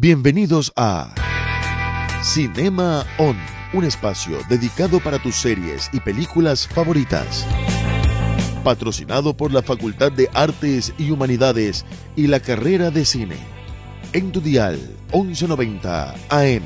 Bienvenidos 0.00 0.72
a 0.76 1.12
Cinema 2.22 3.04
On, 3.18 3.36
un 3.72 3.82
espacio 3.82 4.38
dedicado 4.48 5.00
para 5.00 5.18
tus 5.20 5.34
series 5.34 5.90
y 5.92 5.98
películas 5.98 6.68
favoritas. 6.68 7.44
Patrocinado 8.62 9.36
por 9.36 9.52
la 9.52 9.60
Facultad 9.60 10.12
de 10.12 10.28
Artes 10.34 10.94
y 10.98 11.10
Humanidades 11.10 11.84
y 12.14 12.28
la 12.28 12.38
carrera 12.38 12.92
de 12.92 13.04
cine. 13.04 13.38
En 14.12 14.30
tu 14.30 14.40
dial 14.40 14.78
1190 15.12 16.14
AM. 16.28 16.62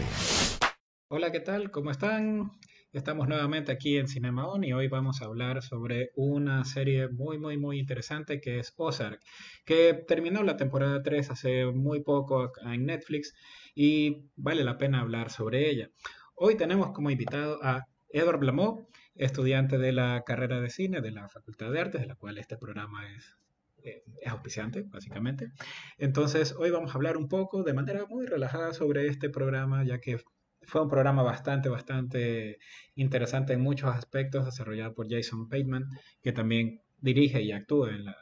Hola, 1.09 1.33
¿qué 1.33 1.41
tal? 1.41 1.71
¿Cómo 1.71 1.91
están? 1.91 2.53
Estamos 2.93 3.27
nuevamente 3.27 3.73
aquí 3.73 3.97
en 3.97 4.07
Cinema 4.07 4.47
On 4.47 4.63
y 4.65 4.75
hoy 4.75 4.87
vamos 4.87 5.23
a 5.23 5.25
hablar 5.25 5.63
sobre 5.63 6.11
una 6.15 6.63
serie 6.67 7.09
muy, 7.09 7.39
muy, 7.39 7.57
muy 7.57 7.79
interesante 7.79 8.39
que 8.39 8.59
es 8.59 8.75
Ozark, 8.77 9.19
que 9.65 9.95
terminó 10.07 10.43
la 10.43 10.59
temporada 10.59 11.03
3 11.03 11.31
hace 11.31 11.65
muy 11.65 12.03
poco 12.03 12.53
en 12.63 12.85
Netflix 12.85 13.35
y 13.75 14.27
vale 14.37 14.63
la 14.63 14.77
pena 14.77 15.01
hablar 15.01 15.31
sobre 15.31 15.71
ella. 15.71 15.89
Hoy 16.35 16.55
tenemos 16.59 16.93
como 16.93 17.11
invitado 17.11 17.65
a 17.65 17.87
Edward 18.11 18.41
Blamont, 18.41 18.87
estudiante 19.15 19.79
de 19.79 19.93
la 19.93 20.23
carrera 20.27 20.61
de 20.61 20.69
cine 20.69 21.01
de 21.01 21.13
la 21.13 21.31
Facultad 21.31 21.73
de 21.73 21.81
Artes, 21.81 22.03
de 22.03 22.09
la 22.09 22.17
cual 22.17 22.37
este 22.37 22.59
programa 22.59 23.11
es 23.17 23.39
eh, 23.85 24.05
es 24.21 24.31
auspiciante, 24.31 24.83
básicamente. 24.83 25.51
Entonces, 25.97 26.55
hoy 26.59 26.71
vamos 26.71 26.91
a 26.91 26.95
hablar 26.95 27.17
un 27.17 27.29
poco 27.29 27.63
de 27.63 27.73
manera 27.73 28.05
muy 28.07 28.27
relajada 28.27 28.75
sobre 28.75 29.09
este 29.09 29.31
programa, 29.31 29.83
ya 29.83 29.99
que 29.99 30.19
fue 30.65 30.83
un 30.83 30.89
programa 30.89 31.23
bastante, 31.23 31.69
bastante 31.69 32.59
interesante 32.95 33.53
en 33.53 33.61
muchos 33.61 33.95
aspectos, 33.95 34.45
desarrollado 34.45 34.95
por 34.95 35.09
Jason 35.09 35.49
Bateman, 35.49 35.89
que 36.23 36.33
también 36.33 36.81
dirige 37.01 37.43
y 37.43 37.53
actúa 37.53 37.91
en 37.91 38.05
la, 38.05 38.17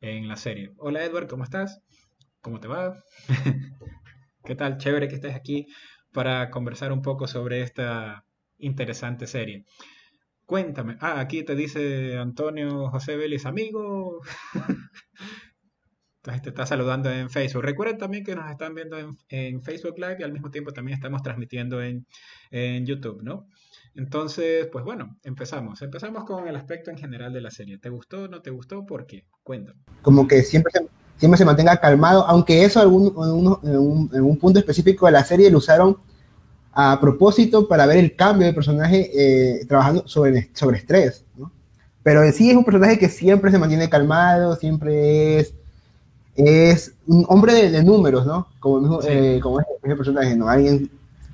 en 0.00 0.28
la 0.28 0.36
serie. 0.36 0.72
Hola 0.78 1.04
Edward, 1.04 1.28
¿cómo 1.28 1.44
estás? 1.44 1.80
¿Cómo 2.40 2.60
te 2.60 2.68
va? 2.68 3.02
¿Qué 4.44 4.54
tal? 4.54 4.78
Chévere 4.78 5.08
que 5.08 5.14
estés 5.14 5.34
aquí 5.34 5.66
para 6.12 6.50
conversar 6.50 6.92
un 6.92 7.02
poco 7.02 7.26
sobre 7.26 7.62
esta 7.62 8.24
interesante 8.58 9.26
serie. 9.26 9.64
Cuéntame. 10.44 10.96
Ah, 11.00 11.20
aquí 11.20 11.44
te 11.44 11.54
dice 11.54 12.18
Antonio 12.18 12.88
José 12.90 13.16
Vélez, 13.16 13.46
amigo. 13.46 14.20
Te 16.22 16.50
está 16.50 16.66
saludando 16.66 17.10
en 17.10 17.30
Facebook. 17.30 17.64
Recuerden 17.64 17.98
también 17.98 18.22
que 18.22 18.36
nos 18.36 18.48
están 18.48 18.76
viendo 18.76 18.96
en, 18.96 19.62
Facebook 19.62 19.98
Live 19.98 20.18
y 20.20 20.22
al 20.22 20.32
mismo 20.32 20.52
tiempo 20.52 20.72
también 20.72 20.94
estamos 20.94 21.20
transmitiendo 21.20 21.82
en, 21.82 22.06
YouTube, 22.86 23.22
¿no? 23.24 23.48
Entonces, 23.96 24.68
pues 24.70 24.84
bueno, 24.84 25.18
empezamos. 25.24 25.82
Empezamos 25.82 26.24
con 26.24 26.46
el 26.46 26.54
aspecto 26.54 26.92
en 26.92 26.96
general 26.96 27.32
de 27.32 27.40
la 27.40 27.50
serie. 27.50 27.78
¿Te 27.78 27.88
gustó 27.88 28.28
no 28.28 28.40
te 28.40 28.50
gustó? 28.50 28.86
¿Por 28.86 29.04
qué? 29.04 29.26
Cuéntame. 29.42 29.80
Como 30.02 30.28
que 30.28 30.42
siempre 30.42 30.70
se, 30.72 30.86
siempre 31.16 31.38
se 31.38 31.44
mantenga 31.44 31.76
calmado, 31.78 32.24
aunque 32.24 32.64
eso 32.64 32.80
en, 32.82 34.22
un, 34.22 34.38
punto 34.38 34.60
específico 34.60 35.06
de 35.06 35.12
la 35.12 35.24
serie 35.24 35.50
lo 35.50 35.58
usaron 35.58 35.98
a 36.70 37.00
propósito 37.00 37.66
para 37.66 37.84
ver 37.84 37.98
el 37.98 38.14
cambio 38.14 38.46
de 38.46 38.54
personaje 38.54 39.10
eh, 39.12 39.66
trabajando 39.66 40.06
sobre, 40.06 40.50
sobre 40.54 40.78
estrés, 40.78 41.24
¿no? 41.36 41.52
Pero 42.04 42.30
sí 42.32 42.50
es 42.50 42.56
un 42.56 42.64
personaje 42.64 42.98
que 42.98 43.08
siempre 43.08 43.50
se 43.50 43.58
mantiene 43.58 43.90
calmado, 43.90 44.56
siempre 44.56 45.38
es 45.38 45.54
es 46.36 46.94
un 47.06 47.24
hombre 47.28 47.70
de, 47.70 47.82
números, 47.82 48.26
¿no? 48.26 48.48
Como, 48.58 49.00
eh, 49.02 49.38
como 49.42 49.60
es 49.60 49.66
el 49.82 49.96
personaje, 49.96 50.34
¿no? 50.36 50.48
Alguien 50.48 50.90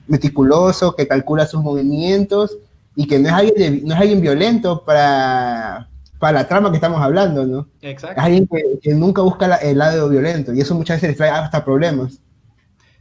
meticuloso 0.07 0.97
que 0.97 1.07
calcula 1.07 1.47
sus 1.47 1.63
movimientos 1.63 2.59
y 2.97 3.07
que 3.07 3.19
no 3.19 3.29
es 3.29 3.35
alguien, 3.35 3.83
no 3.85 3.95
es 3.95 4.01
alguien 4.01 4.21
violento 4.21 4.85
para, 4.85 5.89
para 6.19 6.41
la 6.41 6.49
trama 6.49 6.71
que 6.71 6.77
estamos 6.77 7.01
hablando, 7.01 7.47
¿no? 7.47 7.69
Exacto. 7.83 8.21
Es 8.21 8.27
alguien 8.27 8.49
que, 8.83 8.95
nunca 8.95 9.23
busca 9.23 9.55
el 9.57 9.79
lado 9.79 10.09
violento 10.09 10.53
y 10.53 10.61
eso 10.61 10.75
muchas 10.75 10.97
veces 10.97 11.11
le 11.11 11.17
trae 11.17 11.31
hasta 11.31 11.65
problemas. 11.65 12.21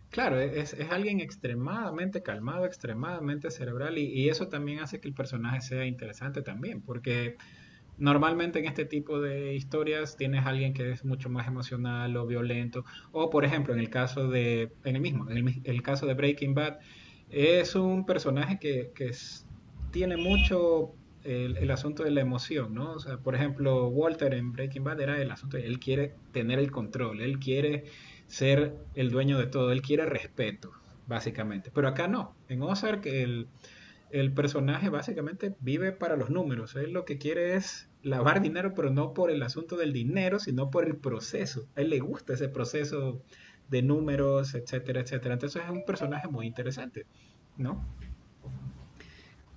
Claro, 0.09 0.39
es, 0.39 0.73
es 0.73 0.89
alguien 0.91 1.19
extremadamente 1.19 2.23
calmado, 2.23 2.65
extremadamente 2.65 3.51
cerebral 3.51 3.97
y, 3.97 4.05
y, 4.05 4.29
eso 4.29 4.47
también 4.47 4.79
hace 4.79 4.99
que 4.99 5.07
el 5.07 5.13
personaje 5.13 5.61
sea 5.61 5.85
interesante 5.85 6.41
también, 6.41 6.81
porque 6.81 7.37
Normalmente 7.97 8.59
en 8.59 8.65
este 8.65 8.85
tipo 8.85 9.19
de 9.19 9.55
historias 9.55 10.17
tienes 10.17 10.45
alguien 10.45 10.73
que 10.73 10.91
es 10.91 11.03
mucho 11.03 11.29
más 11.29 11.47
emocional 11.47 12.15
o 12.17 12.27
violento. 12.27 12.85
O 13.11 13.29
por 13.29 13.43
ejemplo, 13.45 13.73
en 13.73 13.79
el 13.79 13.89
caso 13.89 14.27
de, 14.27 14.71
en 14.83 14.95
el 14.95 15.01
mismo, 15.01 15.29
en 15.29 15.61
el, 15.63 15.81
caso 15.81 16.05
de 16.05 16.13
Breaking 16.13 16.53
Bad, 16.53 16.77
es 17.29 17.75
un 17.75 18.05
personaje 18.05 18.59
que, 18.59 18.91
que 18.93 19.11
tiene 19.91 20.17
mucho 20.17 20.93
el, 21.27 21.71
asunto 21.71 22.03
de 22.03 22.11
la 22.11 22.21
emoción, 22.21 22.73
¿no? 22.73 22.93
O 22.93 22.99
sea, 22.99 23.17
por 23.17 23.35
ejemplo, 23.35 23.87
Walter 23.89 24.33
en 24.33 24.53
Breaking 24.53 24.83
Bad 24.83 25.01
era 25.01 25.21
el 25.21 25.29
asunto 25.29 25.57
de 25.57 25.65
él 25.65 25.79
quiere 25.79 26.15
tener 26.31 26.59
el 26.59 26.71
control, 26.71 27.21
él 27.21 27.39
quiere 27.39 27.85
ser 28.27 28.75
el 28.95 29.11
dueño 29.11 29.37
de 29.37 29.47
todo, 29.47 29.71
él 29.71 29.81
quiere 29.81 30.05
respeto, 30.05 30.71
básicamente. 31.05 31.69
Pero 31.73 31.87
acá 31.89 32.07
no. 32.07 32.35
En 32.47 32.61
Ozark 32.61 33.05
el 33.07 33.47
el 34.11 34.33
personaje 34.33 34.89
básicamente 34.89 35.55
vive 35.59 35.91
para 35.91 36.15
los 36.15 36.29
números. 36.29 36.75
Él 36.75 36.91
lo 36.91 37.05
que 37.05 37.17
quiere 37.17 37.55
es 37.55 37.89
lavar 38.01 38.41
dinero, 38.41 38.73
pero 38.73 38.89
no 38.89 39.13
por 39.13 39.31
el 39.31 39.43
asunto 39.43 39.75
del 39.75 39.93
dinero, 39.93 40.39
sino 40.39 40.69
por 40.69 40.85
el 40.85 40.95
proceso. 40.97 41.67
A 41.75 41.81
él 41.81 41.89
le 41.89 41.99
gusta 41.99 42.33
ese 42.33 42.49
proceso 42.49 43.21
de 43.69 43.81
números, 43.81 44.55
etcétera, 44.55 45.01
etcétera. 45.01 45.33
Entonces 45.33 45.61
es 45.63 45.69
un 45.69 45.83
personaje 45.85 46.27
muy 46.27 46.47
interesante, 46.47 47.05
¿no? 47.57 47.85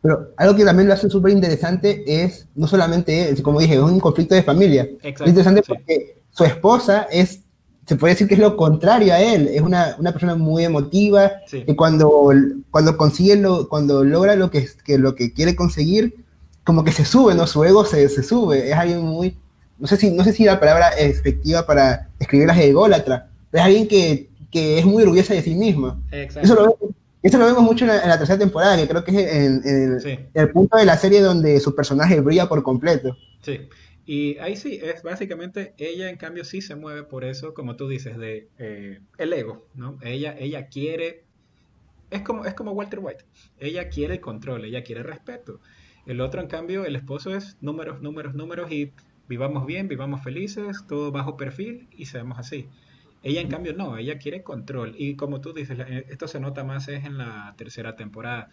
Pero 0.03 0.33
algo 0.37 0.57
que 0.57 0.65
también 0.65 0.89
lo 0.89 0.95
hace 0.95 1.11
súper 1.11 1.33
interesante 1.33 2.03
es, 2.07 2.49
no 2.55 2.67
solamente, 2.67 3.35
como 3.43 3.61
dije, 3.61 3.75
es 3.75 3.81
un 3.81 4.01
conflicto 4.01 4.35
de 4.35 4.43
familia. 4.43 4.89
es 5.03 5.21
interesante 5.21 5.63
porque 5.67 6.23
su 6.31 6.45
esposa 6.45 7.07
es 7.11 7.45
se 7.91 7.97
puede 7.97 8.15
decir 8.15 8.29
que 8.29 8.35
es 8.35 8.41
lo 8.41 8.57
contrario 8.57 9.13
a 9.13 9.19
él. 9.19 9.49
Es 9.49 9.63
una, 9.63 9.97
una 9.99 10.13
persona 10.13 10.37
muy 10.37 10.65
emotiva, 10.65 11.33
que 11.51 11.75
cuando, 11.75 12.31
cuando 12.71 12.97
consigue, 12.97 13.35
lo, 13.35 13.69
cuando 13.69 14.05
logra 14.05 14.37
lo 14.37 14.49
que, 14.49 14.65
que, 14.85 14.97
lo 14.97 15.17
que 15.17 15.33
quiere 15.33 15.57
conseguir, 15.57 16.15
como 16.63 16.85
que 16.85 16.93
se 16.93 17.05
sube, 17.05 17.35
¿no? 17.35 17.49
Su 17.49 17.65
ego 17.65 17.85
se, 17.85 18.09
se 18.09 18.23
sube. 18.23 18.71
Es 18.71 18.77
alguien 18.77 19.01
muy, 19.03 19.37
no 19.77 19.89
sé 19.89 19.97
si, 19.97 20.13
no 20.13 20.23
sé 20.23 20.33
si 20.33 20.45
la 20.45 20.61
palabra 20.61 20.91
es 20.91 21.19
efectiva 21.19 21.67
para 21.67 22.07
escribir 22.21 22.47
las 22.47 22.59
ególatra, 22.59 23.29
pero 23.51 23.65
es 23.65 23.67
alguien 23.67 23.89
que, 23.89 24.29
que 24.53 24.79
es 24.79 24.87
muy 24.87 25.03
orgullosa 25.03 25.35
de 25.35 25.43
sí 25.43 25.57
misma. 25.57 26.01
Eso 26.13 26.55
lo, 26.55 26.77
eso 27.25 27.39
lo 27.39 27.47
vemos 27.47 27.65
mucho 27.65 27.87
en 27.87 28.09
la, 28.09 28.19
tercera 28.19 28.39
temporada, 28.39 28.77
que 28.77 28.87
creo 28.87 29.03
que 29.03 29.11
es 29.11 29.35
el, 29.35 29.63
el, 29.65 30.29
el 30.33 30.51
punto 30.53 30.77
de 30.77 30.85
la 30.85 30.97
serie 30.97 31.23
donde 31.23 31.59
su 31.59 31.75
personaje 31.75 32.21
brilla 32.21 32.49
por 32.49 32.63
completo. 32.63 33.17
Sí. 33.43 33.63
Y 34.13 34.39
ahí 34.39 34.57
sí, 34.57 34.81
es 34.83 35.05
básicamente, 35.05 35.73
ella 35.79 36.11
en 36.11 36.17
cambio 36.17 36.45
sí 36.45 36.63
se 36.63 36.75
mueve 36.75 37.05
por 37.05 37.23
eso, 37.23 37.55
como 37.55 37.77
tú 37.77 37.87
dices, 37.87 38.19
de 38.19 38.49
eh, 38.59 38.99
el 39.19 39.33
ego, 39.33 39.69
¿no? 39.75 39.99
Ella, 40.03 40.35
ella 40.37 40.67
quiere, 40.67 41.23
es 42.11 42.23
como, 42.23 42.45
es 42.45 42.55
como 42.55 42.73
Walter 42.73 42.99
White, 43.01 43.25
ella 43.61 43.89
quiere 43.89 44.15
el 44.15 44.21
control, 44.21 44.65
ella 44.65 44.83
quiere 44.83 45.05
respeto. 45.05 45.61
El 46.07 46.21
otro, 46.21 46.41
en 46.41 46.49
cambio, 46.49 46.85
el 46.85 46.97
esposo 46.97 47.37
es 47.37 47.57
números, 47.61 48.03
números, 48.03 48.35
números 48.35 48.73
y 48.73 48.93
vivamos 49.29 49.65
bien, 49.65 49.87
vivamos 49.87 50.25
felices, 50.25 50.85
todo 50.89 51.13
bajo 51.13 51.37
perfil 51.37 51.89
y 51.93 52.07
seamos 52.07 52.37
así. 52.41 52.67
Ella, 53.23 53.41
en 53.41 53.49
cambio, 53.49 53.75
no, 53.75 53.97
ella 53.97 54.19
quiere 54.19 54.43
control. 54.43 54.97
Y 54.99 55.15
como 55.15 55.41
tú 55.41 55.53
dices, 55.53 55.79
eh, 55.79 56.07
esto 56.09 56.27
se 56.27 56.41
nota 56.41 56.65
más 56.65 56.89
es 56.89 57.05
en 57.05 57.17
la 57.17 57.55
tercera 57.57 57.95
temporada. 57.95 58.51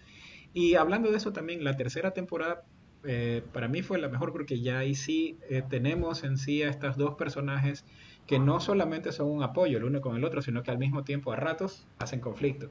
Y 0.54 0.76
hablando 0.76 1.10
de 1.10 1.18
eso 1.18 1.34
también, 1.34 1.64
la 1.64 1.76
tercera 1.76 2.12
temporada 2.12 2.64
eh, 3.04 3.44
para 3.54 3.68
mí 3.68 3.82
fue 3.82 4.00
la 4.00 4.10
mejor 4.10 4.32
porque 4.32 4.62
ya 4.62 4.80
ahí 4.80 4.96
sí 4.96 5.38
eh, 5.50 5.64
tenemos 5.68 6.24
en 6.24 6.38
sí 6.38 6.64
a 6.64 6.70
estos 6.70 6.98
dos 6.98 7.16
personajes 7.16 7.86
que 8.26 8.40
no 8.40 8.60
solamente 8.60 9.12
son 9.12 9.28
un 9.28 9.44
apoyo 9.44 9.78
el 9.78 9.86
uno 9.86 10.02
con 10.02 10.16
el 10.16 10.24
otro, 10.24 10.42
sino 10.42 10.64
que 10.64 10.72
al 10.72 10.78
mismo 10.78 11.04
tiempo 11.04 11.32
a 11.32 11.38
ratos 11.38 11.88
hacen 12.00 12.20
conflicto. 12.20 12.70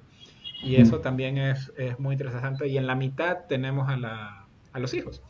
Y 0.62 0.76
eso 0.76 1.00
también 1.00 1.38
es, 1.38 1.72
es 1.76 1.98
muy 1.98 2.14
interesante. 2.14 2.68
Y 2.68 2.76
en 2.76 2.86
la 2.86 2.94
mitad 2.94 3.46
tenemos 3.48 3.88
a, 3.88 3.96
la, 3.96 4.46
a 4.72 4.78
los 4.78 4.94
hijos. 4.94 5.22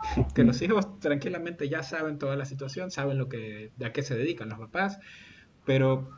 Que 0.34 0.44
los 0.44 0.60
hijos 0.62 0.98
tranquilamente 0.98 1.68
ya 1.68 1.82
saben 1.82 2.18
toda 2.18 2.36
la 2.36 2.46
situación, 2.46 2.90
saben 2.90 3.18
lo 3.18 3.28
que, 3.28 3.70
a 3.84 3.92
qué 3.92 4.02
se 4.02 4.16
dedican 4.16 4.48
los 4.48 4.58
papás, 4.58 4.98
pero 5.66 6.08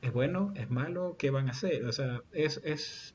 es 0.00 0.12
bueno, 0.12 0.52
es 0.54 0.70
malo, 0.70 1.16
¿qué 1.18 1.30
van 1.30 1.48
a 1.48 1.50
hacer? 1.50 1.84
O 1.84 1.92
sea, 1.92 2.22
es, 2.32 2.60
es 2.64 3.14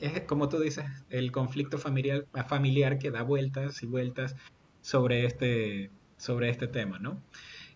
es 0.00 0.20
como 0.22 0.48
tú 0.48 0.60
dices, 0.60 0.84
el 1.10 1.32
conflicto 1.32 1.78
familiar, 1.78 2.26
familiar 2.46 2.98
que 2.98 3.10
da 3.10 3.22
vueltas 3.22 3.82
y 3.82 3.86
vueltas 3.86 4.36
sobre 4.80 5.24
este, 5.24 5.90
sobre 6.16 6.50
este 6.50 6.66
tema, 6.66 6.98
¿no? 6.98 7.20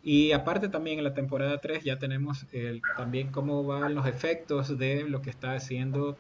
Y 0.03 0.33
aparte 0.33 0.69
también 0.69 0.99
en 0.99 1.05
la 1.05 1.15
temporada 1.15 1.59
3 1.59 1.85
ya 1.85 1.99
tenemos 1.99 2.47
el, 2.53 2.83
también 2.97 3.31
cómo 3.31 3.65
van 3.65 3.95
los 3.95 4.07
efectos 4.07 4.77
de 4.77 5.09
lo 5.09 5.23
que 5.23 5.31
está 5.31 5.55
haciendo, 5.55 6.17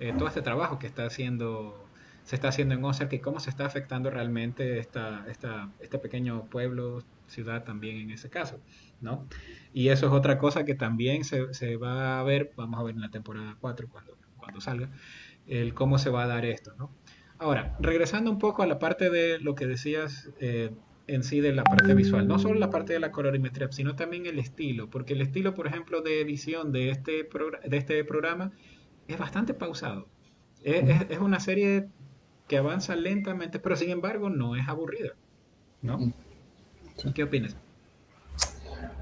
eh, 0.00 0.12
todo 0.18 0.26
este 0.26 0.42
trabajo 0.42 0.78
que 0.80 0.88
está 0.88 1.06
haciendo, 1.06 1.86
se 2.24 2.34
está 2.34 2.48
haciendo 2.48 2.74
en 2.74 2.84
Ozark 2.84 3.12
y 3.12 3.20
cómo 3.20 3.38
se 3.38 3.50
está 3.50 3.66
afectando 3.66 4.10
realmente 4.10 4.78
esta, 4.78 5.24
esta, 5.28 5.70
este 5.78 5.98
pequeño 5.98 6.46
pueblo, 6.46 7.04
ciudad 7.28 7.62
también 7.62 7.98
en 7.98 8.10
ese 8.10 8.28
caso, 8.28 8.58
¿no? 9.00 9.24
Y 9.72 9.88
eso 9.90 10.06
es 10.08 10.12
otra 10.12 10.36
cosa 10.38 10.64
que 10.64 10.74
también 10.74 11.22
se, 11.24 11.54
se 11.54 11.76
va 11.76 12.18
a 12.18 12.24
ver, 12.24 12.52
vamos 12.56 12.80
a 12.80 12.82
ver 12.82 12.96
en 12.96 13.00
la 13.00 13.10
temporada 13.10 13.56
4 13.60 13.88
cuando, 13.88 14.16
cuando 14.36 14.60
salga, 14.60 14.88
el 15.50 15.74
cómo 15.74 15.98
se 15.98 16.10
va 16.10 16.24
a 16.24 16.26
dar 16.26 16.44
esto, 16.46 16.72
¿no? 16.78 16.90
Ahora, 17.38 17.76
regresando 17.80 18.30
un 18.30 18.38
poco 18.38 18.62
a 18.62 18.66
la 18.66 18.78
parte 18.78 19.10
de 19.10 19.38
lo 19.40 19.54
que 19.54 19.66
decías, 19.66 20.30
eh, 20.40 20.70
en 21.06 21.24
sí 21.24 21.40
de 21.40 21.52
la 21.52 21.64
parte 21.64 21.94
visual, 21.94 22.28
no 22.28 22.38
solo 22.38 22.58
la 22.58 22.70
parte 22.70 22.92
de 22.92 23.00
la 23.00 23.10
colorimetría, 23.10 23.70
sino 23.72 23.96
también 23.96 24.26
el 24.26 24.38
estilo, 24.38 24.88
porque 24.90 25.14
el 25.14 25.22
estilo, 25.22 25.54
por 25.54 25.66
ejemplo, 25.66 26.02
de 26.02 26.20
edición 26.20 26.70
de 26.70 26.90
este, 26.90 27.28
de 27.66 27.76
este 27.76 28.04
programa 28.04 28.52
es 29.08 29.18
bastante 29.18 29.54
pausado. 29.54 30.06
Es, 30.62 31.18
una 31.18 31.40
serie 31.40 31.88
que 32.46 32.58
avanza 32.58 32.94
lentamente, 32.94 33.58
pero 33.58 33.74
sin 33.74 33.90
embargo 33.90 34.30
no 34.30 34.54
es 34.54 34.68
aburrida, 34.68 35.14
¿no? 35.82 36.12
¿Qué 37.14 37.24
opinas? 37.24 37.56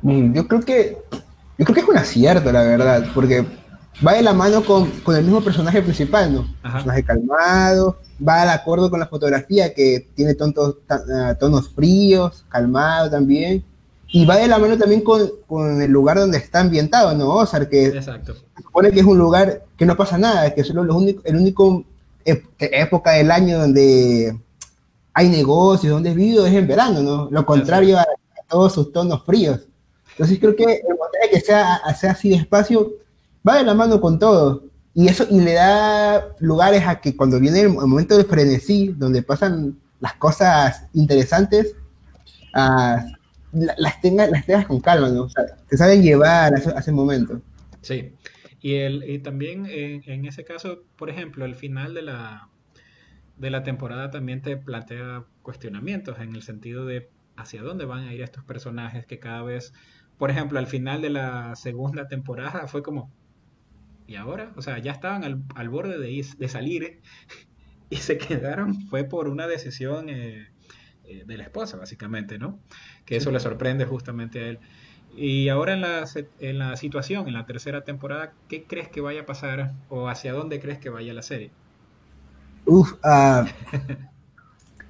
Mm, 0.02 0.32
yo 0.32 0.46
creo 0.46 0.60
que 0.60 0.96
yo 1.58 1.64
creo 1.64 1.74
que 1.74 1.80
es 1.80 1.88
un 1.88 1.96
acierto, 1.96 2.52
la 2.52 2.62
verdad, 2.62 3.10
porque 3.12 3.44
va 4.06 4.14
de 4.14 4.22
la 4.22 4.32
mano 4.32 4.64
con, 4.64 4.90
el 5.16 5.24
mismo 5.24 5.40
personaje 5.40 5.82
principal, 5.82 6.32
¿no? 6.32 6.46
Personaje 6.62 7.04
calmado, 7.04 7.98
va 8.26 8.44
de 8.44 8.50
acuerdo 8.50 8.90
con 8.90 9.00
la 9.00 9.06
fotografía 9.06 9.74
que 9.74 10.08
tiene 10.14 10.34
tontos, 10.34 10.76
ah, 10.88 11.34
tonos 11.38 11.70
fríos, 11.70 12.44
calmado 12.48 13.10
también. 13.10 13.64
Y 14.10 14.24
va 14.24 14.36
de 14.36 14.48
la 14.48 14.58
mano 14.58 14.78
también 14.78 15.02
con, 15.02 15.82
el 15.82 15.90
lugar 15.90 16.18
donde 16.18 16.38
está 16.38 16.60
ambientado, 16.60 17.14
¿no? 17.14 17.28
Ozar, 17.28 17.68
que 17.68 17.86
Exacto. 17.86 18.34
se 18.56 18.62
supone 18.62 18.90
que 18.90 19.00
es 19.00 19.06
un 19.06 19.18
lugar 19.18 19.64
que 19.76 19.84
no 19.84 19.96
pasa 19.96 20.16
nada, 20.16 20.54
que 20.54 20.64
solo 20.64 20.82
los 20.82 21.02
el 21.24 21.36
único 21.36 21.84
época 22.24 23.12
del 23.12 23.30
año 23.30 23.58
donde 23.58 24.38
hay 25.12 25.28
negocios, 25.28 25.92
donde 25.92 26.10
es 26.10 26.16
vivo 26.16 26.46
es 26.46 26.54
en 26.54 26.66
verano, 26.66 27.02
¿no? 27.02 27.28
Lo 27.30 27.44
contrario 27.44 27.98
a, 27.98 28.06
todos 28.48 28.72
sus 28.72 28.92
tonos 28.92 29.24
fríos. 29.26 29.60
Entonces 30.12 30.38
creo 30.38 30.56
que 30.56 30.64
el 30.64 30.96
montaje 30.96 31.30
que 31.32 31.40
sea, 31.40 31.82
sea 31.94 32.12
así 32.12 32.30
despacio 32.30 32.92
va 33.48 33.56
de 33.56 33.64
la 33.64 33.74
mano 33.74 34.00
con 34.00 34.18
todo. 34.18 34.64
Y 34.94 35.08
eso 35.08 35.26
y 35.30 35.40
le 35.40 35.54
da 35.54 36.34
lugares 36.40 36.86
a 36.86 37.00
que 37.00 37.16
cuando 37.16 37.38
viene 37.38 37.60
el, 37.60 37.68
momento 37.70 38.16
de 38.16 38.24
frenesí, 38.24 38.88
donde 38.96 39.22
pasan 39.22 39.78
las 40.00 40.14
cosas 40.14 40.88
interesantes, 40.92 41.74
las, 42.52 44.00
tengas, 44.00 44.30
las 44.30 44.44
tengas 44.44 44.66
con 44.66 44.80
calma, 44.80 45.08
¿no? 45.08 45.22
O 45.22 45.28
te 45.68 45.76
saben 45.76 46.02
llevar 46.02 46.54
a 46.54 46.58
ese, 46.58 46.92
momento. 46.92 47.40
Sí. 47.80 48.12
Y, 48.60 48.74
el, 48.74 49.22
también 49.22 49.66
en, 49.66 50.26
ese 50.26 50.44
caso, 50.44 50.80
por 50.96 51.10
ejemplo, 51.10 51.44
el 51.44 51.54
final 51.54 51.94
de 51.94 52.02
la, 52.02 52.48
de 53.36 53.50
la 53.50 53.62
temporada 53.62 54.10
también 54.10 54.42
te 54.42 54.56
plantea 54.56 55.24
cuestionamientos 55.42 56.18
en 56.18 56.34
el 56.34 56.42
sentido 56.42 56.84
de 56.86 57.08
hacia 57.36 57.62
dónde 57.62 57.84
van 57.84 58.08
a 58.08 58.12
ir 58.12 58.22
estos 58.22 58.44
personajes 58.44 59.06
que 59.06 59.20
cada 59.20 59.42
vez, 59.42 59.72
por 60.18 60.30
ejemplo, 60.30 60.58
al 60.58 60.66
final 60.66 61.02
de 61.02 61.10
la 61.10 61.54
segunda 61.54 62.08
temporada 62.08 62.66
fue 62.66 62.82
como, 62.82 63.12
¿y 64.08 64.16
ahora? 64.16 64.52
O 64.56 64.62
sea, 64.62 64.78
ya 64.78 64.90
estaban 64.90 65.22
al, 65.22 65.42
al 65.54 65.68
borde 65.68 65.98
de, 65.98 66.26
de 66.36 66.48
salir 66.48 67.00
y 67.90 67.96
se 67.96 68.18
quedaron, 68.18 68.88
fue 68.88 69.04
por 69.04 69.28
una 69.28 69.46
decisión 69.46 70.08
eh, 70.08 70.48
eh, 71.04 71.24
de 71.26 71.36
la 71.36 71.44
esposa, 71.44 71.76
básicamente, 71.76 72.38
¿no? 72.38 72.58
Que 73.04 73.16
eso 73.16 73.30
le 73.30 73.38
sorprende 73.38 73.84
justamente 73.84 74.40
a 74.40 74.48
él. 74.48 74.58
Y 75.14 75.48
ahora 75.50 75.74
en 75.74 75.82
la, 75.82 76.04
en 76.40 76.58
la 76.58 76.76
situación, 76.76 77.28
en 77.28 77.34
la 77.34 77.44
tercera 77.44 77.84
temporada, 77.84 78.32
¿qué 78.48 78.64
crees 78.64 78.88
que 78.88 79.00
vaya 79.00 79.22
a 79.22 79.26
pasar 79.26 79.72
o 79.88 80.08
hacia 80.08 80.32
dónde 80.32 80.60
crees 80.60 80.78
que 80.78 80.90
vaya 80.90 81.12
la 81.12 81.22
serie? 81.22 81.50
Uf, 82.64 82.92
uh, 82.92 83.46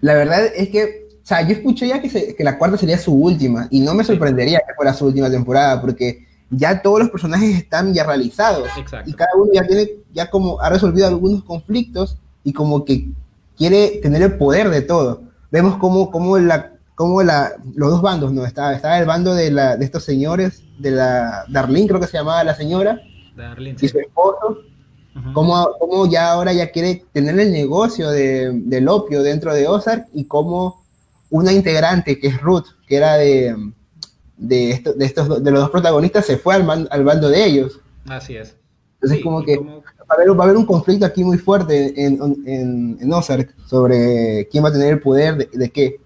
la 0.01 0.15
verdad 0.15 0.47
es 0.55 0.69
que, 0.69 1.09
o 1.23 1.27
sea, 1.27 1.43
yo 1.47 1.55
escuché 1.55 1.89
ya 1.89 2.01
que, 2.01 2.35
que, 2.37 2.45
la 2.45 2.59
cuarta 2.59 2.77
sería 2.77 2.99
su 2.99 3.15
última 3.15 3.69
y 3.71 3.81
no 3.81 3.95
me 3.95 4.05
sorprendería 4.05 4.61
que 4.67 4.75
fuera 4.75 4.93
su 4.93 5.07
última 5.07 5.31
temporada 5.31 5.81
porque 5.81 6.28
ya 6.51 6.83
todos 6.83 7.01
los 7.01 7.11
personajes 7.11 7.57
están 7.57 7.93
ya 7.93 8.05
realizados 8.05 8.69
Exacto. 8.77 9.11
y 9.11 9.15
cada 9.15 9.31
uno 9.37 9.51
ya 9.53 9.67
tiene, 9.67 9.91
ya 10.13 10.31
como 10.31 10.61
ha 10.61 10.71
resolvido 10.71 11.07
algunos 11.07 11.45
conflictos 11.45 12.17
y 12.45 12.53
como 12.53 12.85
que 12.85 13.09
quiere 13.57 13.99
tener 14.03 14.23
el 14.23 14.39
poder 14.39 14.71
de 14.71 14.83
todo. 14.83 15.23
Vemos 15.51 15.77
como, 15.77 16.11
como 16.11 16.39
la, 16.39 16.73
como 16.95 17.23
la, 17.23 17.53
los 17.75 17.91
dos 17.91 18.03
bandos, 18.03 18.33
¿no? 18.33 18.45
Estaba, 18.47 18.75
estaba 18.75 18.99
el 18.99 19.07
bando 19.07 19.35
de, 19.35 19.51
la, 19.51 19.77
de 19.77 19.85
estos 19.85 20.05
señores, 20.05 20.63
de 20.79 20.93
la 20.93 21.45
Darlene, 21.49 21.89
creo 21.89 22.01
que 22.01 22.07
se 22.07 22.19
llamaba 22.19 22.45
la 22.45 22.55
señora, 22.55 23.01
Darlene, 23.37 23.77
y 23.81 23.89
su 23.89 23.99
esposo, 23.99 24.59
como, 25.33 26.07
ya 26.09 26.31
ahora 26.31 26.53
ya 26.53 26.71
quiere 26.71 27.05
tener 27.13 27.39
el 27.41 27.53
negocio 27.53 28.11
de, 28.11 28.53
del 28.53 28.89
opio 28.89 29.23
dentro 29.23 29.53
de 29.53 29.67
Ozark 29.67 30.07
y 30.15 30.25
como 30.27 30.85
una 31.31 31.53
integrante 31.53 32.21
que 32.21 32.29
es 32.29 32.41
Ruth, 32.41 32.67
que 32.87 32.97
era 32.97 33.15
de, 33.15 33.55
de, 34.39 34.71
estos, 34.71 35.43
de 35.43 35.51
los 35.51 35.61
dos 35.61 35.71
protagonistas, 35.71 36.25
se 36.27 36.39
fue 36.39 36.55
al, 36.55 36.89
al 36.91 37.05
bando 37.05 37.29
de 37.29 37.45
ellos. 37.45 37.81
Así 38.07 38.37
es. 38.37 38.57
Entonces 38.95 39.23
como 39.23 39.45
que 39.45 39.57
va, 39.59 39.83
a 40.09 40.15
haber, 40.15 40.31
va, 40.31 40.43
a 40.43 40.47
haber, 40.47 40.57
un 40.57 40.67
conflicto 40.67 41.07
aquí 41.07 41.23
muy 41.23 41.39
fuerte 41.39 42.05
en, 42.05 42.19
en, 42.47 42.99
en 43.01 43.13
Ozark 43.13 43.55
sobre 43.67 44.49
quién 44.51 44.65
va 44.65 44.71
a 44.71 44.73
tener 44.73 44.95
el 44.95 45.01
poder 45.01 45.37
de, 45.37 45.49
de 45.53 45.71
qué. 45.71 46.01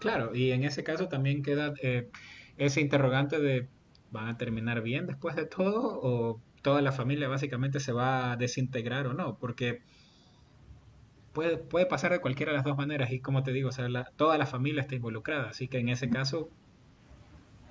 Claro, 0.00 0.34
y 0.34 0.50
en 0.50 0.64
ese 0.64 0.84
caso 0.84 1.08
también 1.08 1.42
queda 1.42 1.72
eh, 1.82 2.10
ese 2.58 2.82
interrogante 2.82 3.40
de 3.40 3.68
¿van 4.10 4.28
a 4.28 4.36
terminar 4.36 4.82
bien 4.82 5.06
después 5.06 5.34
de 5.34 5.46
todo 5.46 5.98
o 6.02 6.40
toda 6.62 6.82
la 6.82 6.92
familia 6.92 7.28
básicamente 7.28 7.80
se 7.80 7.92
va 7.92 8.32
a 8.32 8.36
desintegrar 8.36 9.06
o 9.06 9.14
no? 9.14 9.38
Porque 9.38 9.80
puede, 11.32 11.56
puede 11.56 11.86
pasar 11.86 12.12
de 12.12 12.20
cualquiera 12.20 12.52
de 12.52 12.58
las 12.58 12.64
dos 12.64 12.76
maneras 12.76 13.12
y 13.12 13.20
como 13.20 13.42
te 13.42 13.52
digo, 13.52 13.70
o 13.70 13.72
sea, 13.72 13.88
toda 14.16 14.36
la 14.38 14.46
familia 14.46 14.82
está 14.82 14.94
involucrada, 14.94 15.48
así 15.48 15.68
que 15.68 15.78
en 15.78 15.88
ese 15.88 16.10
caso 16.10 16.50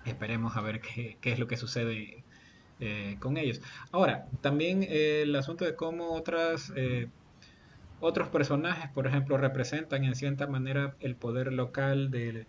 esperemos 0.05 0.57
a 0.57 0.61
ver 0.61 0.81
qué, 0.81 1.17
qué 1.21 1.31
es 1.31 1.39
lo 1.39 1.47
que 1.47 1.57
sucede 1.57 2.23
eh, 2.79 3.17
con 3.19 3.37
ellos. 3.37 3.61
Ahora, 3.91 4.25
también 4.41 4.83
eh, 4.83 5.21
el 5.23 5.35
asunto 5.35 5.65
de 5.65 5.75
cómo 5.75 6.13
otras 6.13 6.71
otros 8.03 8.27
personajes, 8.27 8.89
por 8.91 9.07
ejemplo, 9.07 9.37
representan 9.37 10.03
en 10.03 10.13
cierta 10.15 10.45
manera 10.45 10.93
el 10.99 11.15
poder 11.15 11.53
local 11.53 12.11
de, 12.11 12.45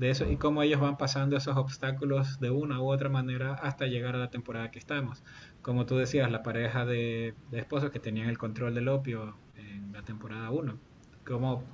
eso 0.00 0.30
y 0.30 0.36
cómo 0.36 0.62
ellos 0.62 0.80
van 0.80 0.98
pasando 0.98 1.34
esos 1.36 1.56
obstáculos 1.56 2.38
de 2.40 2.50
una 2.50 2.80
u 2.80 2.92
otra 2.92 3.08
manera 3.08 3.54
hasta 3.54 3.86
llegar 3.86 4.14
a 4.14 4.18
la 4.18 4.28
temporada 4.28 4.70
que 4.70 4.78
estamos. 4.78 5.22
Como 5.62 5.86
tú 5.86 5.96
decías, 5.96 6.30
la 6.30 6.42
pareja 6.42 6.84
de, 6.84 7.34
esposos 7.52 7.90
que 7.90 8.00
tenían 8.00 8.28
el 8.28 8.36
control 8.36 8.74
del 8.74 8.88
opio 8.88 9.34
en 9.56 9.92
la 9.94 10.02
temporada 10.02 10.50
1, 10.50 10.78
cómo 11.26 11.64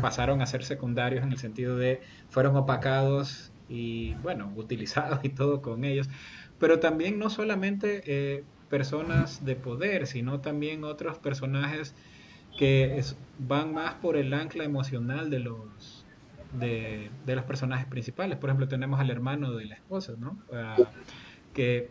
pasaron 0.00 0.40
a 0.40 0.46
ser 0.46 0.62
secundarios 0.62 1.24
en 1.24 1.32
el 1.32 1.38
sentido 1.38 1.76
de 1.76 2.00
fueron 2.28 2.54
opacados 2.56 3.52
y 3.70 4.14
bueno, 4.14 4.52
utilizados 4.56 5.20
y 5.22 5.30
todo 5.30 5.62
con 5.62 5.84
ellos, 5.84 6.08
pero 6.58 6.80
también 6.80 7.18
no 7.18 7.30
solamente 7.30 8.02
eh, 8.04 8.44
personas 8.68 9.44
de 9.44 9.56
poder, 9.56 10.06
sino 10.06 10.40
también 10.40 10.84
otros 10.84 11.18
personajes 11.18 11.94
que 12.58 13.02
van 13.38 13.72
más 13.72 13.94
por 13.94 14.16
el 14.16 14.34
ancla 14.34 14.64
emocional 14.64 15.30
de 15.30 15.38
los 15.38 16.04
de, 16.52 17.10
los 17.26 17.44
personajes 17.44 17.86
principales. 17.86 18.38
Por 18.38 18.50
ejemplo, 18.50 18.68
tenemos 18.68 19.00
al 19.00 19.10
hermano 19.10 19.52
de 19.52 19.66
la 19.66 19.76
esposa, 19.76 20.14
¿no? 20.18 20.36
Ah, 20.52 20.76
que, 21.54 21.88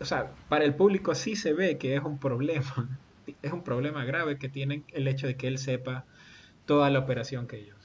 o 0.00 0.04
sea, 0.04 0.32
para 0.48 0.64
el 0.64 0.74
público 0.74 1.14
sí 1.14 1.36
se 1.36 1.52
ve 1.52 1.78
que 1.78 1.94
es 1.94 2.02
un 2.02 2.18
problema, 2.18 2.98
es 3.42 3.52
un 3.52 3.62
problema 3.62 4.04
grave 4.04 4.38
que 4.38 4.48
tienen 4.48 4.84
el 4.92 5.08
hecho 5.08 5.26
de 5.26 5.36
que 5.36 5.46
él 5.46 5.58
sepa 5.58 6.04
toda 6.66 6.90
la 6.90 6.98
operación 6.98 7.46
que 7.46 7.58
ellos, 7.58 7.78